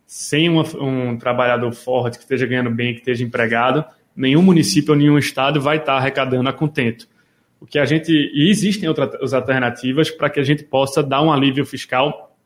Sem 0.07 0.49
uma, 0.49 0.65
um 0.77 1.17
trabalhador 1.17 1.73
forte 1.73 2.19
que 2.19 2.25
esteja 2.25 2.47
ganhando 2.47 2.71
bem, 2.71 2.93
que 2.93 3.01
esteja 3.01 3.25
empregado, 3.25 3.85
nenhum 4.15 4.43
município 4.43 4.93
ou 4.93 4.99
nenhum 4.99 5.17
estado 5.17 5.61
vai 5.61 5.79
estar 5.79 5.95
arrecadando 5.95 6.49
a 6.49 6.53
contento. 6.53 7.09
O 7.61 7.67
que 7.67 7.79
a 7.79 7.85
gente 7.85 8.11
e 8.11 8.51
existem 8.51 8.89
outras 8.89 9.33
alternativas 9.33 10.11
para 10.11 10.29
que 10.31 10.41
a 10.41 10.43
gente 10.45 10.65
possa 10.65 11.03
dar 11.03 11.23
um 11.23 11.33
alívio 11.33 11.65
fiscal 11.65 12.37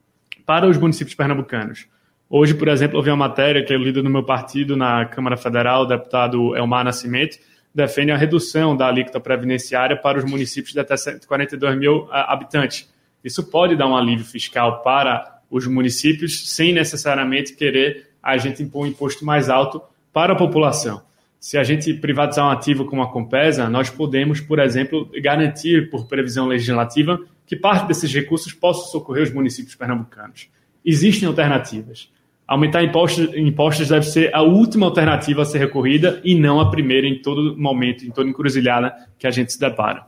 para 0.45 0.67
os 0.69 0.77
municípios 0.77 1.15
pernambucanos. 1.15 1.87
Hoje, 2.29 2.55
por 2.55 2.69
exemplo, 2.69 2.97
houve 2.97 3.11
uma 3.11 3.17
matéria 3.17 3.65
que 3.65 3.73
é 3.73 3.77
lida 3.77 4.03
no 4.03 4.11
meu 4.11 4.25
partido 4.25 4.77
na 4.77 5.05
Câmara 5.07 5.37
Federal, 5.37 5.83
o 5.83 5.87
deputado 5.87 6.57
Elmar 6.57 6.85
Nascimento, 6.85 7.39
defende 7.75 8.13
a 8.13 8.17
redução 8.17 8.77
da 8.77 8.87
alíquota 8.87 9.19
previdenciária 9.19 9.97
para 9.97 10.19
os 10.19 10.25
municípios 10.25 10.73
de 10.73 10.81
até 10.81 10.97
142 10.97 11.77
mil 11.77 12.07
ah, 12.11 12.33
habitantes. 12.33 12.89
Isso 13.23 13.43
pode 13.43 13.75
dar 13.75 13.89
um 13.89 13.97
alívio 13.97 14.25
fiscal 14.25 14.83
para 14.83 15.41
os 15.51 15.67
municípios, 15.67 16.51
sem 16.51 16.73
necessariamente 16.73 17.55
querer 17.55 18.11
a 18.23 18.37
gente 18.37 18.63
impor 18.63 18.85
um 18.85 18.87
imposto 18.87 19.25
mais 19.25 19.49
alto 19.49 19.83
para 20.13 20.33
a 20.33 20.37
população. 20.37 21.03
Se 21.39 21.59
a 21.59 21.65
gente 21.65 21.93
privatizar 21.93 22.47
um 22.47 22.51
ativo 22.51 22.87
como 22.87 23.03
a 23.03 23.13
Compesa, 23.13 23.69
nós 23.69 23.91
podemos, 23.91 24.41
por 24.41 24.59
exemplo, 24.59 25.11
garantir, 25.21 25.91
por 25.91 26.07
previsão 26.07 26.47
legislativa, 26.47 27.21
que 27.47 27.55
parte 27.55 27.87
desses 27.87 28.13
recursos 28.13 28.53
possa 28.53 28.91
socorrer 28.91 29.25
os 29.25 29.33
municípios 29.33 29.75
pernambucanos. 29.75 30.49
Existem 30.83 31.29
alternativas. 31.29 32.11
Aumentar 32.47 32.85
impostos, 32.85 33.35
impostos 33.35 33.89
deve 33.89 34.05
ser 34.05 34.35
a 34.35 34.43
última 34.43 34.87
alternativa 34.87 35.43
a 35.43 35.45
ser 35.47 35.59
recorrida 35.59 36.21
e 36.23 36.35
não 36.35 36.61
a 36.61 36.71
primeira 36.71 37.07
em 37.07 37.23
todo 37.23 37.57
momento, 37.57 38.05
em 38.05 38.11
toda 38.11 38.29
encruzilhada 38.29 38.95
que 39.19 39.27
a 39.27 39.31
gente 39.31 39.51
se 39.51 39.59
depara. 39.59 40.05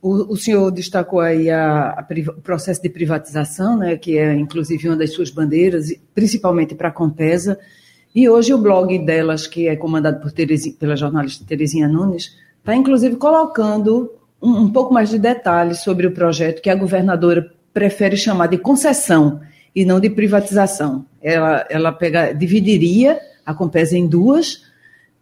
O, 0.00 0.32
o 0.32 0.36
senhor 0.36 0.70
destacou 0.70 1.20
aí 1.20 1.50
a, 1.50 1.90
a, 1.90 2.06
o 2.28 2.40
processo 2.40 2.80
de 2.80 2.88
privatização, 2.88 3.76
né, 3.76 3.96
que 3.96 4.16
é 4.16 4.34
inclusive 4.34 4.88
uma 4.88 4.96
das 4.96 5.12
suas 5.12 5.30
bandeiras, 5.30 5.92
principalmente 6.14 6.74
para 6.74 6.88
a 6.88 6.92
Compesa. 6.92 7.58
E 8.14 8.28
hoje 8.30 8.54
o 8.54 8.58
blog 8.58 8.98
delas, 9.00 9.46
que 9.46 9.68
é 9.68 9.76
comandado 9.76 10.20
por 10.20 10.32
Terezinha, 10.32 10.74
pela 10.78 10.96
jornalista 10.96 11.44
Terezinha 11.44 11.86
Nunes, 11.86 12.34
está 12.60 12.74
inclusive 12.74 13.16
colocando 13.16 14.10
um, 14.40 14.62
um 14.62 14.72
pouco 14.72 14.94
mais 14.94 15.10
de 15.10 15.18
detalhes 15.18 15.80
sobre 15.80 16.06
o 16.06 16.12
projeto 16.12 16.62
que 16.62 16.70
a 16.70 16.74
governadora 16.74 17.52
prefere 17.74 18.16
chamar 18.16 18.46
de 18.46 18.56
concessão 18.56 19.40
e 19.78 19.84
não 19.84 20.00
de 20.00 20.10
privatização. 20.10 21.06
Ela, 21.22 21.64
ela 21.70 21.92
pega, 21.92 22.32
dividiria 22.32 23.20
a 23.46 23.54
Compesa 23.54 23.96
em 23.96 24.08
duas. 24.08 24.64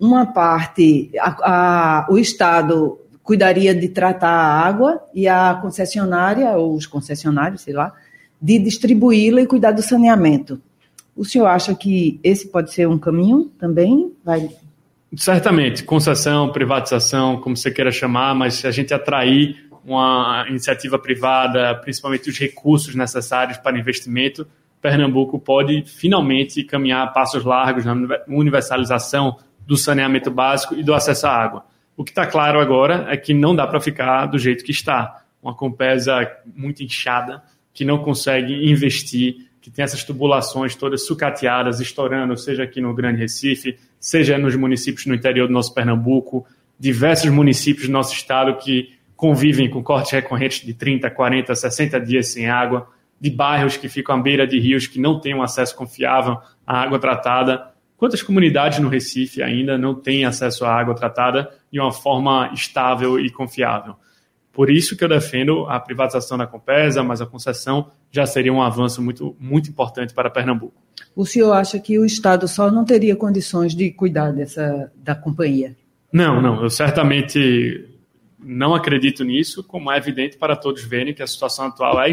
Uma 0.01 0.25
parte, 0.25 1.11
a, 1.21 2.07
a, 2.07 2.07
o 2.09 2.17
Estado 2.17 2.99
cuidaria 3.23 3.75
de 3.75 3.89
tratar 3.91 4.31
a 4.31 4.67
água 4.67 5.03
e 5.15 5.29
a 5.29 5.59
concessionária, 5.61 6.53
ou 6.53 6.75
os 6.75 6.87
concessionários, 6.87 7.61
sei 7.61 7.75
lá, 7.75 7.93
de 8.41 8.59
distribuí-la 8.59 9.43
e 9.43 9.47
cuidar 9.47 9.73
do 9.73 9.83
saneamento. 9.83 10.59
O 11.15 11.23
senhor 11.23 11.49
acha 11.49 11.75
que 11.75 12.19
esse 12.25 12.49
pode 12.49 12.73
ser 12.73 12.89
um 12.89 12.99
caminho 12.99 13.51
também? 13.59 14.11
Vai... 14.25 14.49
Certamente, 15.19 15.85
concessão, 15.85 16.51
privatização, 16.51 17.43
como 17.43 17.55
você 17.55 17.71
queira 17.71 17.93
chamar, 17.93 18.35
mas 18.35 18.55
se 18.55 18.67
a 18.67 18.71
gente 18.71 18.95
atrair 18.95 19.66
uma 19.87 20.45
iniciativa 20.49 20.99
privada, 20.99 21.75
principalmente 21.77 22.29
os 22.29 22.39
recursos 22.39 22.95
necessários 22.95 23.57
para 23.59 23.79
investimento, 23.79 24.47
Pernambuco 24.83 25.39
pode 25.39 25.83
finalmente 25.85 26.63
caminhar 26.63 27.13
passos 27.13 27.45
largos 27.45 27.85
na 27.85 27.95
universalização 28.29 29.39
do 29.67 29.77
saneamento 29.77 30.31
básico 30.31 30.75
e 30.75 30.83
do 30.83 30.95
acesso 30.95 31.27
à 31.27 31.31
água. 31.31 31.65
O 31.97 32.05
que 32.05 32.11
está 32.11 32.27
claro 32.27 32.61
agora 32.61 33.07
é 33.09 33.17
que 33.17 33.33
não 33.33 33.55
dá 33.55 33.67
para 33.67 33.81
ficar 33.81 34.27
do 34.27 34.39
jeito 34.39 34.65
que 34.65 34.71
está. 34.71 35.25
Uma 35.43 35.55
Compesa 35.55 36.31
muito 36.55 36.83
inchada, 36.83 37.43
que 37.73 37.85
não 37.85 37.99
consegue 37.99 38.71
investir, 38.71 39.49
que 39.61 39.71
tem 39.71 39.85
essas 39.85 40.05
tubulações 40.05 40.75
todas 40.75 41.07
sucateadas, 41.07 41.81
estourando, 41.81 42.37
seja 42.37 42.63
aqui 42.63 42.81
no 42.81 42.95
Grande 42.95 43.19
Recife, 43.19 43.79
seja 43.99 44.39
nos 44.39 44.55
municípios 44.55 45.07
no 45.07 45.15
interior 45.15 45.47
do 45.47 45.53
nosso 45.53 45.75
Pernambuco, 45.75 46.47
diversos 46.79 47.31
municípios 47.31 47.87
do 47.87 47.93
nosso 47.93 48.15
estado 48.15 48.57
que 48.57 48.96
convivem 49.17 49.69
com 49.71 49.83
cortes 49.83 50.13
recorrentes 50.13 50.65
de 50.65 50.75
30, 50.75 51.11
40, 51.11 51.55
60 51.55 52.01
dias 52.01 52.29
sem 52.29 52.49
água, 52.49 52.89
de 53.19 53.31
bairros 53.31 53.77
que 53.77 53.89
ficam 53.89 54.17
à 54.17 54.21
beira 54.21 54.47
de 54.47 54.61
rios 54.61 54.87
que 54.87 55.01
não 55.01 55.19
têm 55.19 55.35
um 55.35 55.43
acesso 55.43 55.75
confiável 55.75 56.39
à 56.67 56.83
água 56.83 56.99
tratada. 56.99 57.73
Quantas 57.97 58.23
comunidades 58.23 58.79
no 58.79 58.91
Recife 58.91 59.43
ainda 59.43 59.79
não 59.79 59.95
têm 59.95 60.27
acesso 60.27 60.67
à 60.67 60.75
água 60.75 60.95
tratada 60.95 61.51
de 61.73 61.81
uma 61.81 61.91
forma 61.91 62.51
estável 62.53 63.19
e 63.19 63.31
confiável? 63.31 63.97
Por 64.53 64.71
isso 64.71 64.97
que 64.97 65.05
eu 65.05 65.09
defendo 65.09 65.67
a 65.67 65.81
privatização 65.81 66.37
da 66.37 66.47
Compesa, 66.47 67.03
mas 67.03 67.21
a 67.21 67.27
concessão 67.27 67.91
já 68.11 68.25
seria 68.27 68.53
um 68.53 68.63
avanço 68.63 69.03
muito, 69.03 69.37
muito 69.39 69.71
importante 69.71 70.15
para 70.15 70.31
Pernambuco. 70.31 70.83
O 71.15 71.27
senhor 71.27 71.53
acha 71.53 71.79
que 71.79 71.99
o 71.99 72.05
Estado 72.05 72.49
só 72.49 72.71
não 72.71 72.85
teria 72.85 73.17
condições 73.17 73.75
de 73.75 73.91
cuidar 73.91 74.33
dessa, 74.33 74.91
da 74.97 75.15
companhia? 75.15 75.77
Não, 76.13 76.41
não. 76.41 76.63
Eu 76.63 76.71
certamente 76.71 77.96
não 78.39 78.75
acredito 78.75 79.25
nisso, 79.25 79.65
como 79.65 79.91
é 79.91 79.97
evidente 79.97 80.37
para 80.37 80.55
todos 80.57 80.85
verem 80.85 81.15
que 81.15 81.23
a 81.23 81.27
situação 81.27 81.67
atual 81.67 82.01
é 82.01 82.11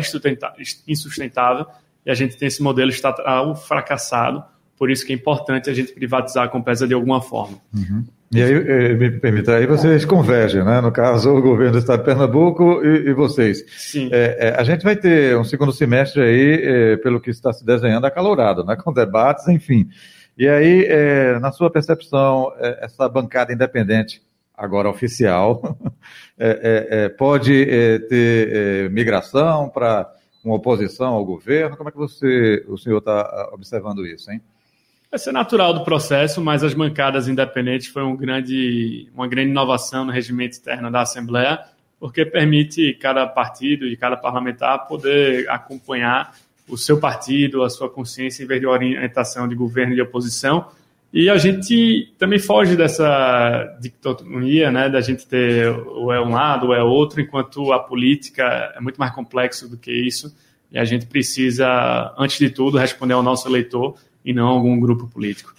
insustentável 0.87 1.65
e 2.05 2.11
a 2.11 2.13
gente 2.13 2.37
tem 2.37 2.47
esse 2.47 2.61
modelo 2.61 2.89
estatal 2.89 3.55
fracassado, 3.55 4.43
por 4.77 4.89
isso 4.89 5.05
que 5.05 5.13
é 5.13 5.15
importante 5.15 5.69
a 5.69 5.73
gente 5.73 5.93
privatizar 5.93 6.45
a 6.45 6.47
Compesa 6.47 6.87
de 6.87 6.93
alguma 6.93 7.21
forma. 7.21 7.57
Uhum. 7.73 8.03
E 8.31 8.41
aí, 8.41 8.51
eh, 8.51 8.93
me 8.95 9.11
permita, 9.11 9.55
aí 9.55 9.67
vocês 9.67 10.05
convergem, 10.05 10.63
né? 10.63 10.81
No 10.81 10.91
caso, 10.91 11.29
o 11.29 11.41
governo 11.41 11.73
do 11.73 11.77
Estado 11.77 11.99
de 11.99 12.05
Pernambuco 12.05 12.83
e, 12.83 13.09
e 13.09 13.13
vocês. 13.13 13.63
Sim. 13.77 14.09
É, 14.11 14.47
é, 14.47 14.59
a 14.59 14.63
gente 14.63 14.83
vai 14.83 14.95
ter 14.95 15.37
um 15.37 15.43
segundo 15.43 15.71
semestre 15.71 16.21
aí, 16.21 16.61
é, 16.63 16.97
pelo 16.97 17.21
que 17.21 17.29
está 17.29 17.53
se 17.53 17.63
desenhando, 17.63 18.05
acalorado, 18.05 18.63
né? 18.63 18.75
Com 18.75 18.91
debates, 18.91 19.47
enfim. 19.47 19.87
E 20.35 20.47
aí, 20.47 20.83
é, 20.89 21.37
na 21.39 21.51
sua 21.51 21.69
percepção, 21.69 22.51
essa 22.81 23.07
bancada 23.07 23.53
independente 23.53 24.19
agora 24.63 24.89
oficial, 24.89 25.77
é, 26.39 26.47
é, 26.47 27.03
é, 27.05 27.09
pode 27.09 27.69
é, 27.69 27.99
ter 27.99 28.49
é, 28.49 28.89
migração 28.89 29.67
para 29.67 30.09
uma 30.43 30.55
oposição 30.55 31.15
ao 31.15 31.25
governo? 31.25 31.75
Como 31.75 31.89
é 31.89 31.91
que 31.91 31.97
você, 31.97 32.63
o 32.69 32.77
senhor 32.77 32.99
está 32.99 33.21
ah, 33.21 33.49
observando 33.51 34.07
isso, 34.07 34.31
hein? 34.31 34.41
Vai 35.11 35.19
ser 35.19 35.33
natural 35.33 35.73
do 35.73 35.83
processo, 35.83 36.41
mas 36.41 36.63
as 36.63 36.73
bancadas 36.73 37.27
independentes 37.27 37.87
foi 37.87 38.03
um 38.03 38.15
grande, 38.15 39.09
uma 39.13 39.27
grande 39.27 39.51
inovação 39.51 40.05
no 40.05 40.11
regimento 40.13 40.57
interno 40.57 40.89
da 40.89 41.01
Assembleia, 41.01 41.59
porque 41.99 42.25
permite 42.25 42.93
cada 42.93 43.27
partido 43.27 43.85
e 43.85 43.97
cada 43.97 44.15
parlamentar 44.15 44.87
poder 44.87 45.47
acompanhar 45.49 46.33
o 46.69 46.77
seu 46.77 46.99
partido, 46.99 47.63
a 47.63 47.69
sua 47.69 47.89
consciência 47.89 48.43
em 48.43 48.47
vez 48.47 48.61
de 48.61 48.65
orientação 48.65 49.45
de 49.45 49.55
governo 49.55 49.91
e 49.91 49.95
de 49.95 50.01
oposição, 50.01 50.71
e 51.13 51.29
a 51.29 51.37
gente 51.37 52.11
também 52.17 52.39
foge 52.39 52.75
dessa 52.75 53.77
dicotomia, 53.79 54.71
né, 54.71 54.89
da 54.89 54.99
gente 54.99 55.27
ter 55.27 55.69
ou 55.69 56.11
é 56.11 56.19
um 56.19 56.31
lado 56.31 56.67
ou 56.67 56.73
é 56.73 56.81
outro, 56.83 57.21
enquanto 57.21 57.71
a 57.71 57.77
política 57.77 58.73
é 58.75 58.81
muito 58.81 58.97
mais 58.97 59.13
complexo 59.13 59.69
do 59.69 59.77
que 59.77 59.91
isso. 59.91 60.35
E 60.71 60.79
a 60.79 60.83
gente 60.83 61.05
precisa, 61.05 62.11
antes 62.17 62.39
de 62.39 62.49
tudo, 62.49 62.79
responder 62.79 63.13
ao 63.13 63.21
nosso 63.21 63.47
eleitor 63.47 63.93
e 64.25 64.33
não 64.33 64.47
a 64.47 64.49
algum 64.49 64.79
grupo 64.79 65.07
político. 65.07 65.53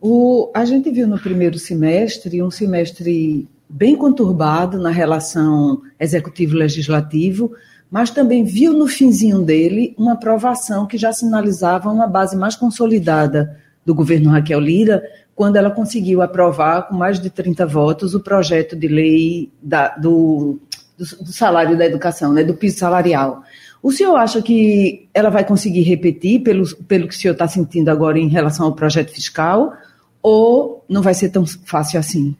O, 0.00 0.50
a 0.52 0.64
gente 0.64 0.90
viu 0.90 1.06
no 1.06 1.20
primeiro 1.20 1.56
semestre 1.56 2.42
um 2.42 2.50
semestre 2.50 3.46
bem 3.68 3.94
conturbado 3.94 4.76
na 4.76 4.90
relação 4.90 5.82
executivo-legislativo, 6.00 7.52
mas 7.88 8.10
também 8.10 8.42
viu 8.42 8.72
no 8.72 8.88
finzinho 8.88 9.40
dele 9.40 9.94
uma 9.96 10.14
aprovação 10.14 10.84
que 10.84 10.98
já 10.98 11.12
sinalizava 11.12 11.92
uma 11.92 12.08
base 12.08 12.36
mais 12.36 12.56
consolidada 12.56 13.56
do 13.86 13.94
governo 13.94 14.30
Raquel 14.30 14.58
Lira, 14.58 15.02
quando 15.34 15.56
ela 15.56 15.70
conseguiu 15.70 16.20
aprovar 16.20 16.88
com 16.88 16.96
mais 16.96 17.20
de 17.20 17.30
30 17.30 17.64
votos 17.66 18.14
o 18.14 18.20
projeto 18.20 18.74
de 18.74 18.88
lei 18.88 19.50
da, 19.62 19.96
do, 19.96 20.58
do, 20.98 21.24
do, 21.24 21.32
salário 21.32 21.78
da 21.78 21.86
educação, 21.86 22.32
né, 22.32 22.42
do 22.42 22.54
piso 22.54 22.78
salarial. 22.78 23.44
O 23.82 23.92
senhor 23.92 24.16
acha 24.16 24.42
que 24.42 25.06
ela 25.14 25.30
vai 25.30 25.44
conseguir 25.44 25.82
repetir 25.82 26.42
pelo, 26.42 26.66
pelo 26.86 27.06
que 27.06 27.14
o 27.14 27.16
senhor 27.16 27.34
está 27.34 27.46
sentindo 27.46 27.88
agora 27.88 28.18
em 28.18 28.28
relação 28.28 28.66
ao 28.66 28.74
projeto 28.74 29.12
fiscal 29.12 29.72
ou 30.20 30.84
não 30.88 31.02
vai 31.02 31.14
ser 31.14 31.28
tão 31.28 31.46
fácil 31.46 32.00
assim? 32.00 32.34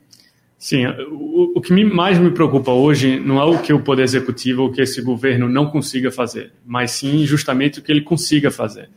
Sim, 0.59 0.87
o, 1.11 1.59
o 1.59 1.61
que 1.61 1.73
mais 1.85 2.19
me 2.19 2.31
preocupa 2.31 2.73
hoje 2.73 3.21
não 3.21 3.39
é 3.39 3.45
o 3.45 3.59
que 3.59 3.73
o 3.73 3.81
Poder 3.81 4.03
Executivo 4.03 4.63
ou 4.63 4.73
que 4.73 4.81
esse 4.81 5.03
governo 5.03 5.49
não 5.49 5.71
consiga 5.71 6.11
fazer, 6.11 6.51
mas 6.65 6.93
sim 6.93 7.25
justamente 7.25 7.79
o 7.79 7.83
que 7.83 7.93
ele 7.93 8.01
consiga 8.01 8.51
fazer. 8.51 8.89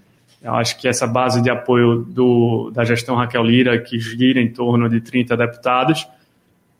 Eu 0.41 0.53
acho 0.53 0.77
que 0.79 0.87
essa 0.87 1.05
base 1.05 1.41
de 1.41 1.49
apoio 1.49 2.03
do, 2.03 2.71
da 2.71 2.85
gestão 2.85 3.15
Raquel 3.15 3.43
Lira, 3.43 3.77
que 3.79 3.99
gira 3.99 4.39
em 4.39 4.49
torno 4.49 4.87
de 4.89 5.01
30 5.01 5.35
deputados, 5.35 6.07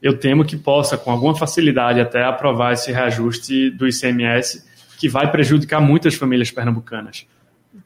eu 0.02 0.18
temo 0.18 0.46
que 0.46 0.56
possa, 0.56 0.98
com 0.98 1.12
alguma 1.12 1.36
facilidade, 1.36 2.00
até 2.00 2.24
aprovar 2.24 2.74
esse 2.74 2.92
reajuste 2.92 3.70
do 3.72 3.88
ICMS, 3.88 4.66
que 4.98 5.10
vai 5.10 5.30
prejudicar 5.30 5.82
muitas 5.82 6.16
famílias 6.16 6.52
pernambucanas. 6.52 7.28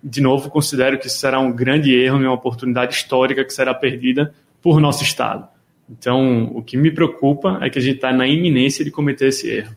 De 0.04 0.22
novo, 0.22 0.50
considero 0.50 1.00
que 1.00 1.08
isso 1.08 1.18
será 1.18 1.40
um 1.40 1.52
grande 1.52 1.94
erro 1.94 2.22
e 2.22 2.26
uma 2.26 2.34
oportunidade 2.34 2.94
histórica 2.94 3.44
que 3.44 3.52
será 3.52 3.74
perdida 3.74 4.34
por 4.62 4.80
nosso 4.80 5.04
Estado. 5.04 5.48
Então, 5.90 6.52
o 6.56 6.62
que 6.62 6.78
me 6.78 6.92
preocupa 6.92 7.60
é 7.62 7.70
que 7.70 7.80
a 7.80 7.82
gente 7.82 7.96
está 7.96 8.14
na 8.14 8.28
iminência 8.28 8.86
de 8.86 8.92
cometer 8.92 9.28
esse 9.28 9.50
erro. 9.50 9.76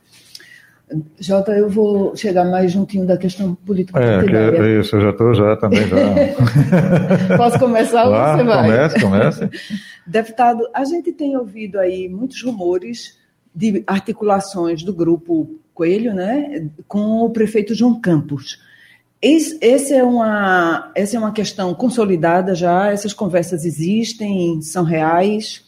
Jota, 1.19 1.51
eu 1.51 1.69
vou 1.69 2.15
chegar 2.15 2.45
mais 2.45 2.71
juntinho 2.71 3.05
da 3.05 3.17
questão 3.17 3.57
política 3.57 3.99
é, 3.99 4.23
que, 4.23 4.37
é 4.37 4.81
isso, 4.81 4.95
eu 4.95 5.01
já 5.01 5.11
estou 5.11 5.35
já 5.35 5.57
também 5.57 5.85
já. 5.89 5.97
Posso 7.37 7.59
começar 7.59 8.05
ou 8.05 8.13
você 8.13 8.45
vai? 8.45 8.71
Comece, 8.71 9.01
comece. 9.01 9.51
Deputado, 10.07 10.69
a 10.73 10.85
gente 10.85 11.13
tem 11.13 11.37
ouvido 11.37 11.81
aí 11.81 12.09
muitos 12.09 12.41
rumores 12.41 13.19
de 13.53 13.83
articulações 13.85 14.85
do 14.85 14.95
grupo 14.95 15.59
Coelho, 15.75 16.15
né, 16.15 16.69
com 16.87 17.23
o 17.23 17.31
prefeito 17.31 17.75
João 17.75 18.01
Campos. 18.01 18.61
Esse 19.21 19.93
é 19.93 20.05
uma, 20.05 20.93
essa 20.95 21.17
é 21.17 21.19
uma 21.19 21.33
questão 21.33 21.75
consolidada 21.75 22.55
já? 22.55 22.93
Essas 22.93 23.13
conversas 23.13 23.65
existem, 23.65 24.63
são 24.63 24.85
reais? 24.85 25.66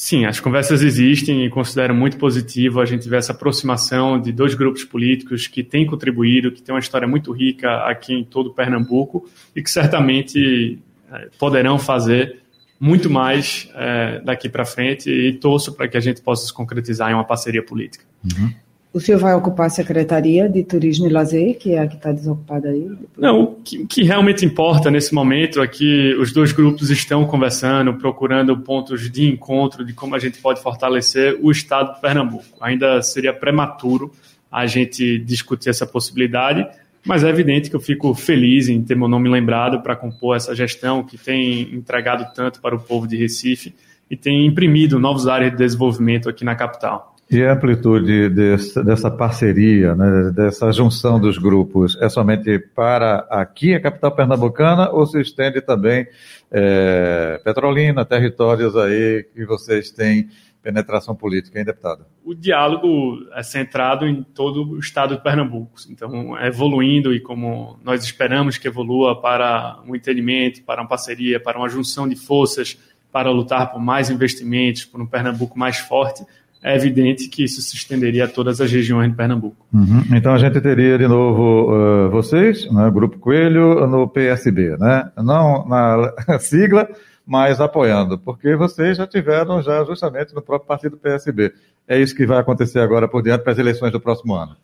Sim, 0.00 0.26
as 0.26 0.38
conversas 0.38 0.80
existem 0.80 1.44
e 1.44 1.50
considero 1.50 1.92
muito 1.92 2.18
positivo 2.18 2.80
a 2.80 2.84
gente 2.84 3.08
ver 3.08 3.16
essa 3.16 3.32
aproximação 3.32 4.16
de 4.20 4.30
dois 4.30 4.54
grupos 4.54 4.84
políticos 4.84 5.48
que 5.48 5.64
têm 5.64 5.84
contribuído, 5.84 6.52
que 6.52 6.62
têm 6.62 6.72
uma 6.72 6.78
história 6.78 7.08
muito 7.08 7.32
rica 7.32 7.78
aqui 7.78 8.14
em 8.14 8.22
todo 8.22 8.54
Pernambuco 8.54 9.28
e 9.56 9.60
que 9.60 9.68
certamente 9.68 10.78
eh, 11.10 11.28
poderão 11.36 11.80
fazer 11.80 12.42
muito 12.78 13.10
mais 13.10 13.68
é, 13.74 14.20
daqui 14.20 14.48
para 14.48 14.64
frente 14.64 15.10
e 15.10 15.32
torço 15.32 15.74
para 15.74 15.88
que 15.88 15.96
a 15.96 16.00
gente 16.00 16.22
possa 16.22 16.46
se 16.46 16.52
concretizar 16.52 17.10
em 17.10 17.14
uma 17.14 17.24
parceria 17.24 17.60
política. 17.60 18.04
Uhum. 18.24 18.54
O 18.98 19.00
senhor 19.00 19.20
vai 19.20 19.32
ocupar 19.32 19.66
a 19.66 19.70
Secretaria 19.70 20.48
de 20.48 20.64
Turismo 20.64 21.06
e 21.06 21.08
Lazer, 21.08 21.56
que 21.56 21.72
é 21.72 21.78
a 21.78 21.86
que 21.86 21.94
está 21.94 22.10
desocupada 22.10 22.70
aí? 22.70 22.90
Não, 23.16 23.42
o 23.42 23.54
que, 23.62 23.86
que, 23.86 24.02
realmente 24.02 24.44
importa 24.44 24.90
nesse 24.90 25.14
momento 25.14 25.62
é 25.62 25.68
que 25.68 26.16
os 26.16 26.32
dois 26.32 26.50
grupos 26.50 26.90
estão 26.90 27.24
conversando, 27.24 27.94
procurando 27.94 28.58
pontos 28.58 29.08
de 29.08 29.24
encontro 29.24 29.84
de 29.84 29.92
como 29.92 30.16
a 30.16 30.18
gente 30.18 30.40
pode 30.40 30.60
fortalecer 30.60 31.38
o 31.40 31.52
Estado 31.52 31.94
de 31.94 32.00
Pernambuco. 32.00 32.44
Ainda 32.60 33.00
seria 33.00 33.32
prematuro 33.32 34.10
a 34.50 34.66
gente 34.66 35.16
discutir 35.20 35.70
essa 35.70 35.86
possibilidade, 35.86 36.66
mas 37.06 37.22
é 37.22 37.28
evidente 37.28 37.70
que 37.70 37.76
eu 37.76 37.80
fico 37.80 38.12
feliz 38.14 38.68
em 38.68 38.82
ter 38.82 38.96
meu 38.96 39.06
nome 39.06 39.28
lembrado 39.28 39.80
para 39.80 39.94
compor 39.94 40.36
essa 40.36 40.56
gestão 40.56 41.04
que 41.04 41.16
tem 41.16 41.72
entregado 41.72 42.34
tanto 42.34 42.60
para 42.60 42.74
o 42.74 42.80
povo 42.80 43.06
de 43.06 43.16
Recife 43.16 43.72
e 44.10 44.16
tem 44.16 44.44
imprimido 44.44 44.98
novas 44.98 45.28
áreas 45.28 45.52
de 45.52 45.58
desenvolvimento 45.58 46.28
aqui 46.28 46.44
na 46.44 46.56
capital. 46.56 47.07
E 47.30 47.44
a 47.44 47.52
amplitude 47.52 48.30
desse, 48.30 48.82
dessa 48.82 49.10
parceria, 49.10 49.94
né, 49.94 50.30
dessa 50.34 50.72
junção 50.72 51.20
dos 51.20 51.36
grupos, 51.36 51.96
é 52.00 52.08
somente 52.08 52.58
para 52.58 53.26
aqui, 53.30 53.74
a 53.74 53.80
capital 53.80 54.12
pernambucana, 54.12 54.88
ou 54.90 55.04
se 55.04 55.20
estende 55.20 55.60
também 55.60 56.06
é, 56.50 57.38
Petrolina, 57.44 58.04
territórios 58.04 58.74
aí 58.74 59.26
que 59.34 59.44
vocês 59.44 59.90
têm 59.90 60.28
penetração 60.62 61.14
política, 61.14 61.58
hein, 61.58 61.64
deputado? 61.64 62.04
O 62.24 62.34
diálogo 62.34 63.26
é 63.34 63.42
centrado 63.42 64.06
em 64.06 64.22
todo 64.22 64.72
o 64.72 64.78
estado 64.78 65.16
de 65.16 65.22
Pernambuco. 65.22 65.72
Então, 65.88 66.38
evoluindo 66.44 67.14
e 67.14 67.20
como 67.20 67.78
nós 67.82 68.02
esperamos 68.04 68.58
que 68.58 68.68
evolua 68.68 69.20
para 69.20 69.80
um 69.86 69.94
entendimento, 69.94 70.62
para 70.62 70.80
uma 70.82 70.88
parceria, 70.88 71.38
para 71.38 71.58
uma 71.58 71.68
junção 71.68 72.08
de 72.08 72.16
forças, 72.16 72.78
para 73.12 73.30
lutar 73.30 73.70
por 73.72 73.80
mais 73.80 74.10
investimentos, 74.10 74.84
por 74.84 75.00
um 75.00 75.06
Pernambuco 75.06 75.58
mais 75.58 75.78
forte, 75.78 76.24
é 76.62 76.74
evidente 76.74 77.28
que 77.28 77.44
isso 77.44 77.62
se 77.62 77.76
estenderia 77.76 78.24
a 78.24 78.28
todas 78.28 78.60
as 78.60 78.70
regiões 78.70 79.10
de 79.10 79.16
Pernambuco. 79.16 79.66
Uhum. 79.72 80.02
Então 80.12 80.32
a 80.32 80.38
gente 80.38 80.60
teria 80.60 80.98
de 80.98 81.06
novo 81.06 81.72
uh, 81.72 82.10
vocês, 82.10 82.70
né, 82.70 82.90
Grupo 82.90 83.18
Coelho, 83.18 83.86
no 83.86 84.08
PSB, 84.08 84.76
né? 84.76 85.10
Não 85.16 85.66
na 85.68 86.38
sigla, 86.40 86.88
mas 87.26 87.60
apoiando, 87.60 88.18
porque 88.18 88.56
vocês 88.56 88.96
já 88.96 89.06
tiveram 89.06 89.62
já 89.62 89.84
justamente 89.84 90.34
no 90.34 90.42
próprio 90.42 90.66
partido 90.66 90.96
PSB. 90.96 91.52
É 91.86 91.98
isso 91.98 92.14
que 92.14 92.26
vai 92.26 92.38
acontecer 92.38 92.80
agora 92.80 93.06
por 93.06 93.22
diante 93.22 93.42
para 93.42 93.52
as 93.52 93.58
eleições 93.58 93.92
do 93.92 94.00
próximo 94.00 94.34
ano. 94.34 94.56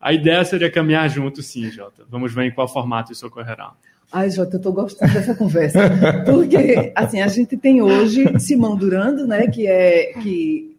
A 0.00 0.12
ideia 0.12 0.42
seria 0.44 0.70
caminhar 0.70 1.08
junto, 1.10 1.42
sim, 1.42 1.70
Jota. 1.70 2.04
Vamos 2.08 2.32
ver 2.32 2.44
em 2.44 2.50
qual 2.50 2.66
formato 2.66 3.12
isso 3.12 3.26
ocorrerá. 3.26 3.72
Ai, 4.12 4.30
Jota, 4.30 4.56
eu 4.56 4.58
estou 4.58 4.72
gostando 4.72 5.12
dessa 5.12 5.34
conversa. 5.34 5.78
Porque, 6.24 6.92
assim, 6.94 7.20
a 7.20 7.28
gente 7.28 7.56
tem 7.56 7.82
hoje 7.82 8.38
Simão 8.38 8.76
Durando, 8.76 9.26
né, 9.26 9.46
que 9.48 9.66
é 9.66 10.14
que 10.22 10.69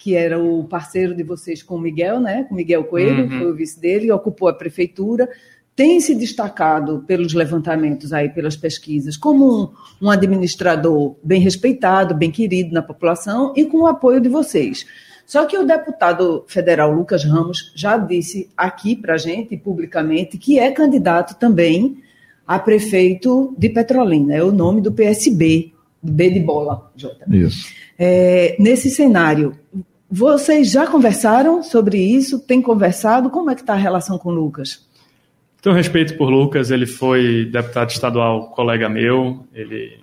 que 0.00 0.16
era 0.16 0.42
o 0.42 0.64
parceiro 0.64 1.14
de 1.14 1.22
vocês 1.22 1.62
com 1.62 1.74
o 1.74 1.80
Miguel, 1.80 2.18
né? 2.20 2.44
Com 2.44 2.54
Miguel 2.54 2.84
Coelho, 2.84 3.24
uhum. 3.24 3.38
foi 3.38 3.50
o 3.50 3.54
vice 3.54 3.78
dele, 3.78 4.10
ocupou 4.10 4.48
a 4.48 4.52
prefeitura, 4.54 5.28
tem 5.76 6.00
se 6.00 6.14
destacado 6.14 7.04
pelos 7.06 7.34
levantamentos 7.34 8.10
aí, 8.10 8.30
pelas 8.30 8.56
pesquisas, 8.56 9.18
como 9.18 9.74
um, 10.00 10.06
um 10.06 10.10
administrador 10.10 11.16
bem 11.22 11.42
respeitado, 11.42 12.14
bem 12.14 12.30
querido 12.30 12.72
na 12.72 12.80
população 12.80 13.52
e 13.54 13.66
com 13.66 13.82
o 13.82 13.86
apoio 13.86 14.22
de 14.22 14.28
vocês. 14.30 14.86
Só 15.26 15.44
que 15.44 15.58
o 15.58 15.66
deputado 15.66 16.46
federal 16.48 16.90
Lucas 16.90 17.22
Ramos 17.22 17.70
já 17.76 17.98
disse 17.98 18.48
aqui 18.56 18.96
para 18.96 19.14
a 19.14 19.18
gente, 19.18 19.54
publicamente, 19.54 20.38
que 20.38 20.58
é 20.58 20.70
candidato 20.70 21.38
também 21.38 21.98
a 22.46 22.58
prefeito 22.58 23.54
de 23.58 23.68
Petrolina. 23.68 24.34
É 24.34 24.42
o 24.42 24.50
nome 24.50 24.80
do 24.80 24.90
PSB, 24.90 25.72
B 26.02 26.30
de 26.30 26.40
bola, 26.40 26.90
Jota. 26.96 27.26
Isso. 27.30 27.68
É, 28.02 28.56
nesse 28.58 28.88
cenário, 28.88 29.54
vocês 30.10 30.70
já 30.70 30.86
conversaram 30.86 31.62
sobre 31.62 31.98
isso? 31.98 32.40
Tem 32.40 32.60
conversado? 32.60 33.30
Como 33.30 33.50
é 33.50 33.54
que 33.54 33.60
está 33.60 33.74
a 33.74 33.76
relação 33.76 34.18
com 34.18 34.30
Lucas? 34.30 34.84
Tenho 35.62 35.76
respeito 35.76 36.16
por 36.16 36.30
Lucas, 36.30 36.70
ele 36.70 36.86
foi 36.86 37.44
deputado 37.44 37.90
estadual, 37.90 38.50
colega 38.50 38.88
meu, 38.88 39.46
ele 39.54 40.00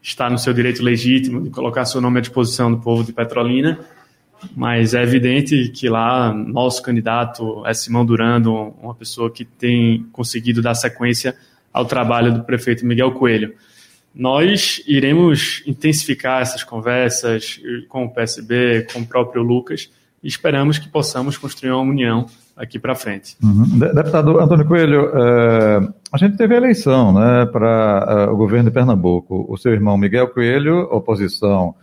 está 0.00 0.30
no 0.30 0.38
seu 0.38 0.54
direito 0.54 0.82
legítimo 0.82 1.42
de 1.42 1.50
colocar 1.50 1.84
seu 1.84 2.00
nome 2.00 2.18
à 2.18 2.20
disposição 2.20 2.70
do 2.70 2.78
povo 2.78 3.02
de 3.02 3.12
Petrolina, 3.12 3.80
mas 4.56 4.94
é 4.94 5.02
evidente 5.02 5.70
que 5.70 5.88
lá 5.88 6.32
nosso 6.32 6.82
candidato 6.82 7.66
é 7.66 7.74
Simão 7.74 8.06
Durando, 8.06 8.52
uma 8.80 8.94
pessoa 8.94 9.30
que 9.30 9.44
tem 9.44 10.06
conseguido 10.12 10.62
dar 10.62 10.74
sequência 10.74 11.36
ao 11.72 11.84
trabalho 11.84 12.32
do 12.32 12.44
prefeito 12.44 12.86
Miguel 12.86 13.12
Coelho. 13.12 13.54
Nós 14.14 14.82
iremos 14.86 15.62
intensificar 15.66 16.42
essas 16.42 16.62
conversas 16.62 17.60
com 17.88 18.04
o 18.04 18.10
PSB, 18.10 18.86
com 18.92 19.00
o 19.00 19.06
próprio 19.06 19.42
Lucas, 19.42 19.90
e 20.22 20.28
esperamos 20.28 20.78
que 20.78 20.88
possamos 20.88 21.36
construir 21.38 21.72
uma 21.72 21.80
união 21.80 22.26
aqui 22.56 22.78
para 22.78 22.94
frente. 22.94 23.36
Uhum. 23.42 23.78
Deputado 23.78 24.38
Antônio 24.38 24.66
Coelho, 24.66 25.10
é, 25.14 25.88
a 26.12 26.18
gente 26.18 26.36
teve 26.36 26.54
a 26.54 26.58
eleição 26.58 27.12
né, 27.12 27.46
para 27.46 28.06
é, 28.08 28.30
o 28.30 28.36
governo 28.36 28.70
de 28.70 28.74
Pernambuco. 28.74 29.46
O 29.48 29.56
seu 29.56 29.72
irmão 29.72 29.96
Miguel 29.96 30.28
Coelho, 30.28 30.82
oposição 30.90 31.74